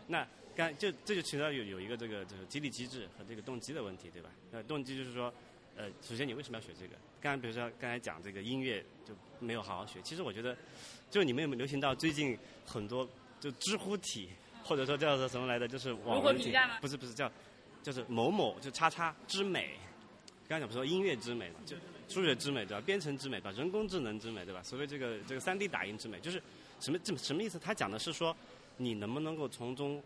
[0.08, 0.26] 那
[0.56, 4.28] 刚就这就牵扯到有有一个这个就是激励机制和这个动机的问题，对吧？
[4.50, 5.32] 那动机就是说，
[5.76, 6.96] 呃，首先你为什么要学这个？
[7.20, 10.56] 刚才比如说刚才讲这个音乐就没有好好学，其实我觉得，
[11.10, 12.36] 就你们有没有流行到最近
[12.66, 14.30] 很多就知乎体，
[14.68, 17.30] 或者说叫做什么来的，就是网文评价吗，不是不是叫，
[17.82, 19.78] 就是某某就叉叉之美。
[20.46, 21.74] 刚才讲不说音乐之美嘛，就
[22.08, 22.82] 数学之美对吧？
[22.84, 23.50] 编程之美对吧？
[23.52, 24.62] 人工智能之美对吧？
[24.62, 26.42] 所谓这个这个三 D 打印之美，就是
[26.80, 27.58] 什么这什么意思？
[27.58, 28.36] 他讲的是说
[28.76, 30.02] 你能不能够从中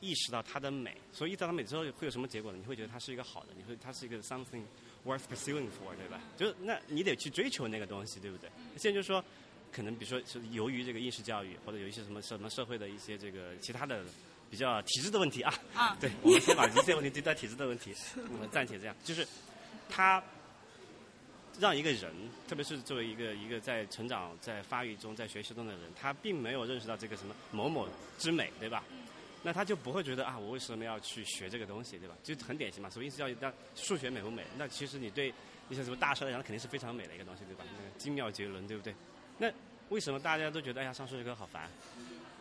[0.00, 2.58] 意识到它的美，所以意识到它美之后会有什么结果呢？
[2.58, 4.62] 你会觉得它是一个好的，你会它是一个 something
[5.04, 6.20] worth pursuing for，对吧？
[6.36, 8.48] 就是那你得去追求那个东西，对不对？
[8.76, 9.24] 现在就是说，
[9.72, 14.04] 可能比如说是由于这个应试教育，或者有一些什么什么社会的一些这个其他的
[14.50, 17.94] 比较体制的问题啊，啊 对，我们先把这些问题对待体制的问题，
[18.32, 19.26] 我们暂且这样，就是
[19.88, 20.22] 他
[21.58, 22.12] 让一个人，
[22.48, 27.88] 特别是作为一个一个在成长、在发育中、在学习中的人，他并没有认识到这个什么某某
[28.18, 28.84] 之美，对吧？
[29.42, 32.16] 那他就不会觉得啊，我为什么要去学这个东西，对吧？
[32.24, 32.90] 就很典型嘛。
[32.90, 34.44] 所谓应试教育，那数学美不美？
[34.56, 35.32] 那其实你对
[35.68, 37.64] 一些什么大师来讲，肯定是非常美的一个东西，对吧？
[37.76, 38.92] 那个精妙绝伦，对不对？
[39.38, 39.50] 那
[39.88, 41.68] 为什么大家都觉得哎呀，上数学课好烦？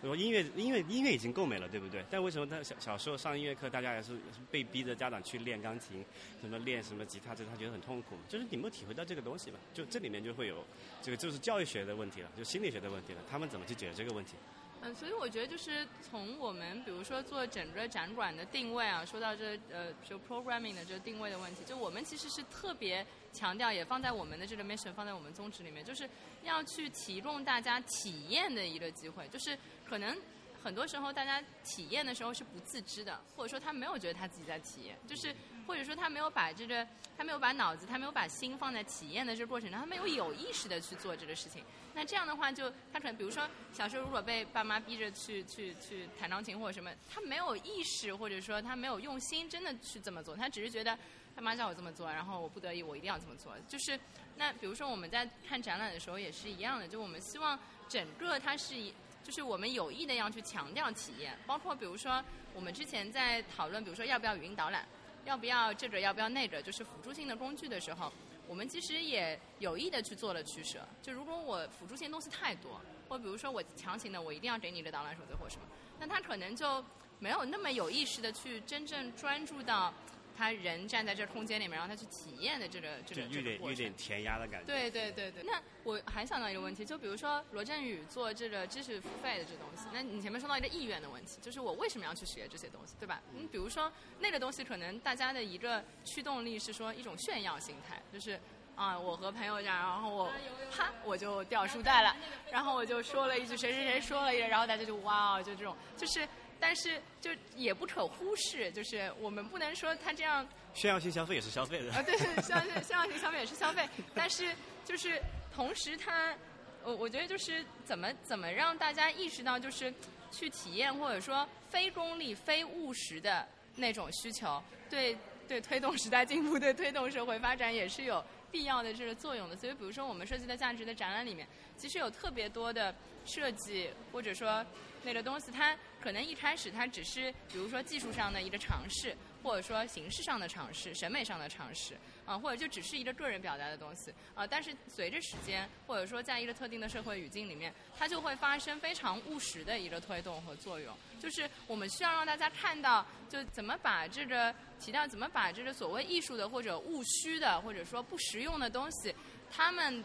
[0.02, 2.06] 我音乐音乐音乐已经够美了，对不对？
[2.10, 4.16] 但为什么他小小时候上音乐课，大家也是
[4.52, 6.06] 被逼着家长去练钢琴，
[6.40, 8.16] 什么练什么吉他，这他觉得很痛苦。
[8.30, 9.58] 就是你没有体会到这个东西嘛？
[9.74, 10.64] 就这里面就会有
[11.02, 13.22] 这个就是教育学的问题了，就心理学的问题了。
[13.30, 14.34] 他们怎么去解决这个问题？
[14.82, 23.04] 嗯，所以我觉得就是从我们比如说做整个展馆的定位啊，说到这呃就 programming 的这个定位的问题，就我们其实是特别
[23.38, 26.10] 强调，也放在我们的这个 mission，放在我们宗旨里面，就是
[26.44, 29.58] 要去提供大家体验的一个机会，就是
[29.88, 30.18] 可能。
[30.64, 35.34] 很多时候大家体验的时候是不自知的，或者说他没有觉得他自己在体验，就是
[35.66, 36.86] 或者说他没有把这个，
[37.16, 41.64] 他没有把脑子，他没有把心放在体验的这个过程中，他没有有意识的去做这个事情。
[41.94, 50.98] 那这样的话就，他可能比如说小时候如果被爸妈逼着去去去弹钢琴或者什么，他没有意识或者说他没有用心真的去这么做，他只是觉得
[51.38, 53.54] 他妈叫我这么做，然后我不得已我一定要这么做。
[53.70, 53.98] 就是
[54.36, 57.58] 那比如说我们在看展览的时候也是一样的，就我们希望
[57.88, 58.94] 整个它是以。
[59.24, 62.24] 就是我们有意的要去强调体验，包括比如说
[62.54, 64.88] 我们之前在讨论，比如说要不要语音导览，
[65.26, 68.10] 要不要这个要不要那个，就是辅助性的工具的时候，
[68.48, 70.80] 我们其实也有意的去做了取舍。
[71.02, 72.80] 就如果我辅助性东西太多，
[73.10, 75.64] 或比如说我强行的我一定要给你的导览手册或什么，
[76.00, 76.82] 那他可能就
[77.20, 79.94] 没有那么有意识的去真正专注到。
[80.38, 84.68] 他人站在这空间里面，然后他去体验的这个这个有点有点填鸭的感觉。
[84.68, 85.42] 对对对对。
[85.44, 93.20] 那我还想到一个问题，就比如说罗振宇做这个知识付费的这东西，那你前面说到一个意愿的问题，就是我为什么要去学这些东西，对吧？
[93.34, 98.40] 你比如说那个东西，可能大家的一个驱动力是说一种炫耀心态，就是
[98.76, 100.32] 啊，我和朋友这样，然后我
[100.72, 102.16] 啪我就掉书袋了，
[102.52, 106.28] 然后我就说了一句谁谁谁说了一个，然后大家就哇哦，就这种就是。
[106.60, 112.42] 但是就也不可忽视，就是我们不能说他这样炫耀性消费也是消费的啊，对，炫耀
[112.82, 113.88] 炫耀性消费也是消费。
[114.16, 114.54] 但是
[114.84, 115.22] 就是
[115.54, 116.36] 同时，他
[116.84, 119.94] 我我觉得就是怎么怎么让大家意识到，就是
[120.32, 129.56] 去体验或者说非功利、非务实的那种需求，对对推动时代进步、对推动社会发展也是有必要的这个作用的。
[129.56, 131.48] 所以，比如说我们设计的价值的展览里面，
[131.78, 132.94] 其实有特别多的
[133.26, 134.66] 设计或者说。
[135.04, 135.78] 那个东西，它
[136.08, 150.96] 可能一开始它只是，比如说技术上的一个尝试，或者说形式上的尝试、审美上的尝试，啊，或者就只是一个个人表达的东西，啊，但是随着时间，或者说在一个特定的社会语境里面，它就会发生非常务实的一个推动和作用。
[151.20, 159.14] 就是我们需要让大家看到，就怎么把这个提到，怎么把这个所谓艺术的或者务虚的，或者说不实用的东西，
[159.52, 160.02] 他们。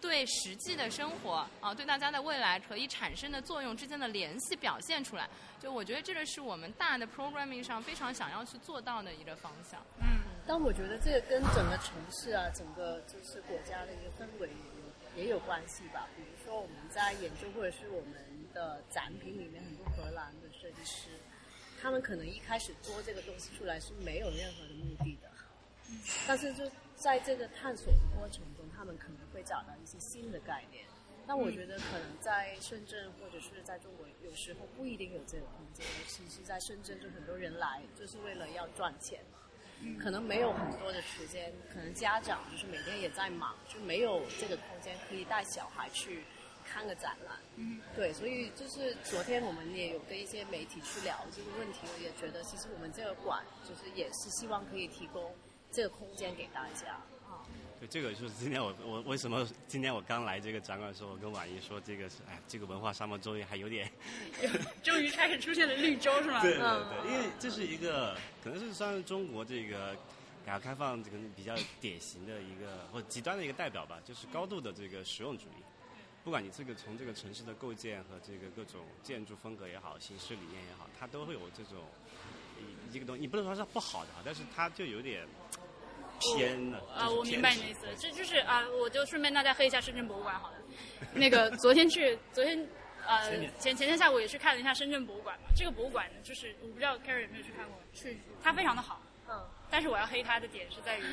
[0.00, 5.28] 对实际的生活啊，对大家的未来可以产生的作用之间的联系表现出来，
[5.60, 9.80] 就我觉得这个是我们大的 programming 上非常想要去做到的一个方向。
[10.00, 14.50] 嗯，但我觉得这个跟整个城市啊，整个就是国家的一个氛围
[15.16, 16.06] 也有关系吧。
[16.14, 18.14] 比如说我们在研究或者是我们
[18.54, 21.08] 的展品里面，很多荷兰的设计师，
[21.80, 25.30] 他们可能一开始做这个东西出来是没有任何的目的的，
[26.28, 30.84] 但是就在这个探索的过程中，他们可能会找到一些新的概念。
[31.28, 35.84] 那我觉得可能在深圳或者是在中国，有时候不一定有这个空间。
[35.84, 39.20] 尤其是在深圳，就很多人来就是为了要赚钱，
[40.00, 41.52] 可能没有很多的时间。
[41.72, 46.22] 可能家长就是每天也在忙，就没有这个空间可以带小孩去
[46.64, 47.36] 看个展览。
[47.56, 55.34] 嗯，对，所以就是昨天我们也有跟一些媒体去聊这个问题，我也觉得其实我们这个馆就是也是希望可以提供。
[55.72, 56.92] 这个空间给大家
[57.28, 57.44] 啊！
[57.78, 63.90] 对，这个就是今天我我为什么今天我刚来这个展馆的时候，我跟婉怡说这个是哎，这个文化沙漠终于还有点，
[64.82, 66.40] 终于开始出现了绿洲是吗？
[66.42, 69.94] 对对对，因为这是一个可能是算是中国这个
[70.46, 75.62] 改革开放这个比较典型的一个或极端的一个代表吧，就是高度的这个实用主义。
[76.24, 81.84] 不管你这个从这个城市的构建和这个各种建筑风格也好，形式理念也好，它都会有这种
[82.96, 85.26] 一个东西，你不能说是不好的，但是它就有点。
[86.18, 86.78] 偏了！
[86.96, 90.56] 啊，我明白你的意思，这就是啊，我就顺便大家黑一下深圳博物馆好了。
[91.12, 92.66] 那个昨天去，昨天
[93.06, 95.48] 呃前前天下午也去看了一下深圳博物馆嘛。
[95.54, 98.98] 这个博物馆呢，就是我不知道 Carrie 有没有去看过，去它非常的好。
[99.28, 99.46] 嗯。
[99.70, 101.04] 但是我要黑它的点是在于，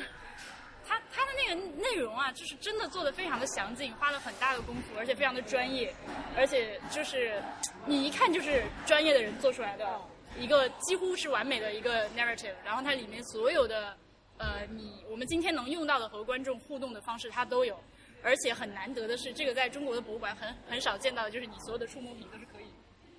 [0.88, 5.94] 它它的那个内容啊，就是真的做的非常的详尽，花了很大的功夫，而且非常的专业，
[6.34, 7.42] 而且就是
[7.84, 10.00] 你一看就是专业的人做出来的
[10.38, 13.96] 一个几乎是完美的一个 narrative，然后它里面所有的。
[14.36, 17.78] 呃，你我们今天能用到的和观众互动的方式，它都有，
[18.20, 22.64] 而且很难得的是，这个在中国的博物馆很很少见到的，就是你所有的触摸屏都是可以，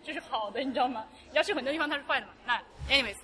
[0.03, 1.07] 这是好的，你知道吗？
[1.29, 2.33] 你要去很多地方它是坏的嘛。
[2.45, 2.61] 那
[2.93, 3.15] ，anyways，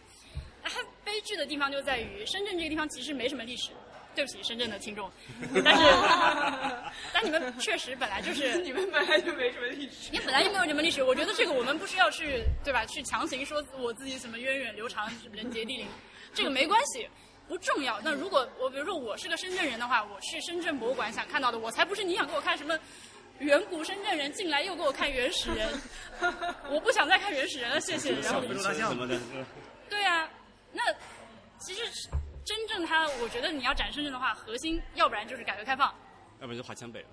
[0.64, 3.72] 它悲剧的地方就在于深圳这个地方其实没什么历史，
[4.16, 5.10] 对不起深圳的听众，
[5.64, 5.84] 但是，
[7.14, 11.04] 但你们确实本来就是 你们本来就没什么历史，你本来就没有什么历史。
[11.04, 12.86] 我觉得这个我们不需要去对吧？
[12.86, 15.88] 去强行说我自己什么源远流长、人杰地灵，
[16.34, 17.08] 这个没关系。
[17.48, 18.00] 不重要。
[18.02, 22.80] 那如果我比如说我是个深圳人的话，我去深圳博物馆想看到的，我才不是你想给我看什么
[23.40, 25.68] 远古深圳人进来又给我看原始人，
[26.70, 28.14] 我不想再看原始人了，谢谢。
[28.22, 29.20] 然后什么的。
[29.90, 30.30] 对啊，
[30.72, 30.82] 那
[31.60, 31.82] 其实
[32.52, 35.88] 真正它，我觉得你要展深圳的话，核心要不然就是改革开放，
[36.42, 37.06] 要不然就华强北。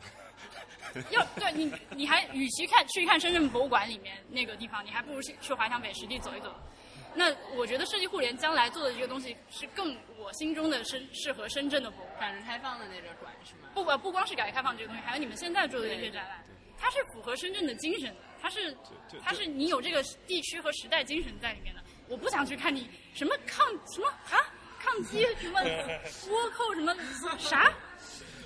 [1.11, 6.53] 要对你，你还与其看去看深圳博物馆里面那个地方，你还不如去去华强北实地走一走。
[7.15, 12.33] 那我觉得设计互联将来做的这个东西是更我心中的深适合深圳的博物馆。
[12.33, 13.69] 改革开放的那个馆是吗？
[13.75, 16.45] 不不不光是改革开放这个东西，还有你们现在做的这些展览，
[16.77, 18.77] 它是符合深圳的精神的，它是
[19.23, 21.83] 它是你有这个地区和时代精神在里面的。
[22.09, 24.39] 我不想去看你什么抗什么啊
[24.79, 26.95] 抗击什么倭寇什么
[27.39, 27.73] 啥，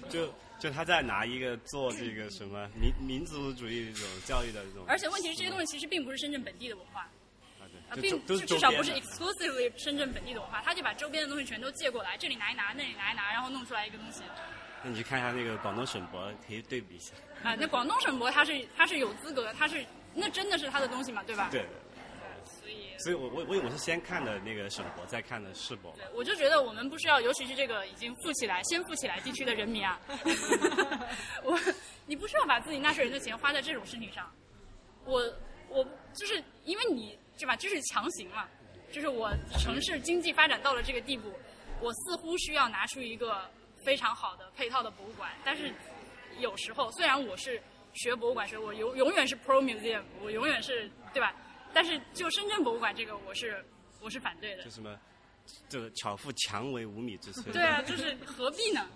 [0.09, 7.01] 就就他在拿一个做这个什么民民族主义这种教育的这种，而且问题是这些东西其实并不是深圳本地的文化。
[7.61, 14.23] 啊啊，对，就并至少不是 exclusively 深圳本地的文化，他就把周边的东西全都借过来，这里拿一拿，那里拿一拿，然后弄出来一个东西。
[14.83, 17.13] 那你去看一下那个广东省博，可以对比一下。
[17.45, 21.49] 啊，那广东省博他是他是有资格的，他是那真的是他的东西嘛，对吧？
[21.51, 21.67] 对，
[23.03, 25.93] 所以我我我我是先看的那个省博，再看的市博。
[25.97, 30.01] 对，我就觉得我们不需要，尤其是这个已经富起来、先富起来地区的人民啊，
[31.43, 31.59] 我
[32.07, 34.31] 你不需要把自己纳税人的钱花在这种事情上。
[35.05, 35.21] 我
[35.69, 35.85] 我
[36.15, 38.49] 就是因为你对吧，这是强行嘛，
[38.93, 41.33] 就是我城市经济发展到了这个地步，
[41.81, 43.51] 我似乎需要拿出一个
[43.85, 45.75] 非常好的配套的博物馆，但是
[46.39, 47.61] 有时候虽然我是
[47.95, 51.35] 学博物馆学，我永永远是 pro museum，我永远是对吧？
[51.75, 53.65] 但是就深圳博物馆这个，我是
[54.01, 54.71] 我是反对的就。
[54.71, 54.99] 什么，
[55.69, 57.53] 这个巧妇强为无米之炊。
[57.53, 58.87] 对啊，就是何必呢？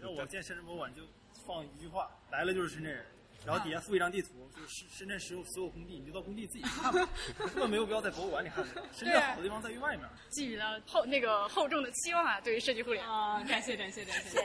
[0.00, 1.02] 那我见深圳博物馆就
[1.46, 3.06] 放一句话：来了就是深圳人。
[3.46, 8.64] 然后底下附一张地图，就是深深圳所有所有工地，你就到工地自己看吧， 根本没有必要在博物馆里看。
[8.92, 10.08] 深圳好的地方在于外面。
[10.30, 14.38] 寄予了厚那个厚重的期望啊，对于设计互联，啊，感谢感谢感谢。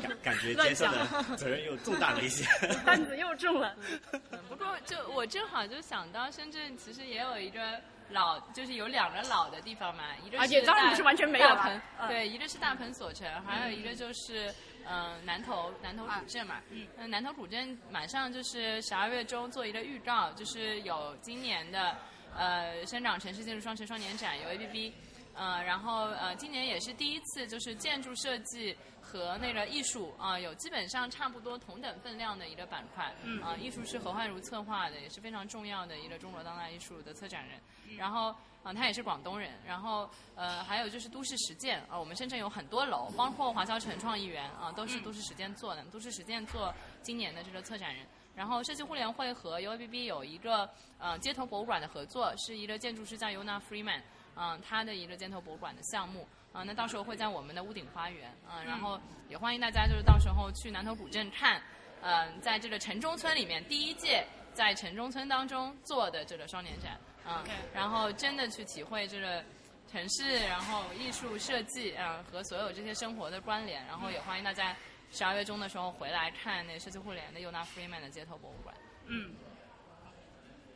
[0.00, 2.44] 感感觉肩上的责任有重大了一些。
[2.84, 3.76] 担子又重了。
[4.48, 7.80] 不过就我正好就想到深圳其实也有一个
[8.10, 21.96] 老，就是有两个老的地方嘛，一个是而且当然大不是完全没有了对，一个是大盆锁城，还有一个就是嗯、呃南头南头古镇嘛，嗯、南头古镇马上就是十二月中做一个预告，就是有今年的
[22.34, 24.92] 呃生长城市建筑双城双年展有 APP。
[25.34, 33.14] 呃，然后呃，今年也是第一次，就是建筑设计和那个艺术啊、有基本上差不多同等分量的一个板块。
[33.22, 33.40] 嗯。
[33.40, 37.60] 啊、艺术是何焕如策划的，也是非常重要的一个中国当代艺术的策展人。
[37.96, 39.50] 然后啊、他也是广东人。
[39.66, 45.82] 然后呃，还有就是都市实践啊、我们深圳有很多楼，包括华侨城创意园啊、都是都市实践做的。
[45.84, 48.06] 都市实践做今年的这个策展人。
[48.34, 54.00] 然后设计互联会和 UABB 有一个呃街头博物馆的合作，是一个建筑师叫 Yona Freeman。
[54.40, 58.96] 嗯，他的一个街头博物馆的项目，啊、那到时候会在我们的屋顶花园，啊、然后
[59.28, 61.60] 也欢迎大家就是到时候去南头古镇看，
[62.02, 66.96] 嗯、在这个城中村里面第一届在城中村当中做的这个双年展，
[67.28, 69.44] 啊、OK 然后真的去体会这个
[69.90, 74.74] 城市，然后艺术设计啊、和所有这些生活的关联，然后也欢迎大家
[75.12, 78.74] 十二月中的时候回来看那个设计互联的 Yona Freeman 的街头博物馆。
[79.06, 79.34] 嗯。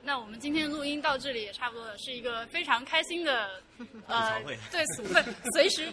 [0.05, 3.62] 那我们今天录音到这里也差不多了，是一个非常开心的，
[4.09, 5.22] 呃对，俗会
[5.55, 5.92] 随时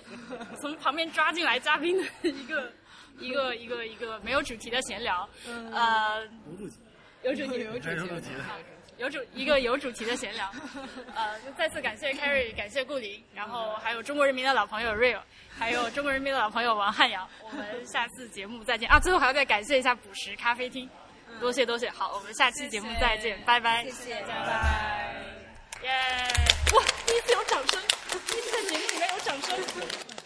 [0.60, 2.72] 从旁边抓进来嘉宾的一个
[3.20, 5.30] 一个一个一个没有主题的闲聊，
[5.72, 6.80] 呃，有主题，
[7.24, 7.90] 有主题，有主题。
[8.02, 8.30] 有主题。
[8.34, 8.44] 的。
[9.00, 10.52] 有主一个有主题的闲聊，
[11.16, 15.22] 呃，再次感谢 Carrie，感谢顾林，然后还有中国人民的老朋友 Real，
[15.58, 18.90] 还有中国人民的老朋友王汉阳，我们下次节目再见。
[18.90, 19.00] 啊！
[19.00, 20.90] 最后还要再感谢一下捕食咖啡厅，
[21.40, 25.16] 多谢多谢，好，我们下期节目再见，拜拜，谢谢，拜拜，
[25.84, 25.90] 耶！
[26.74, 27.82] 哇，第一次有掌声，
[28.28, 30.19] 第一次在节目里面有掌声。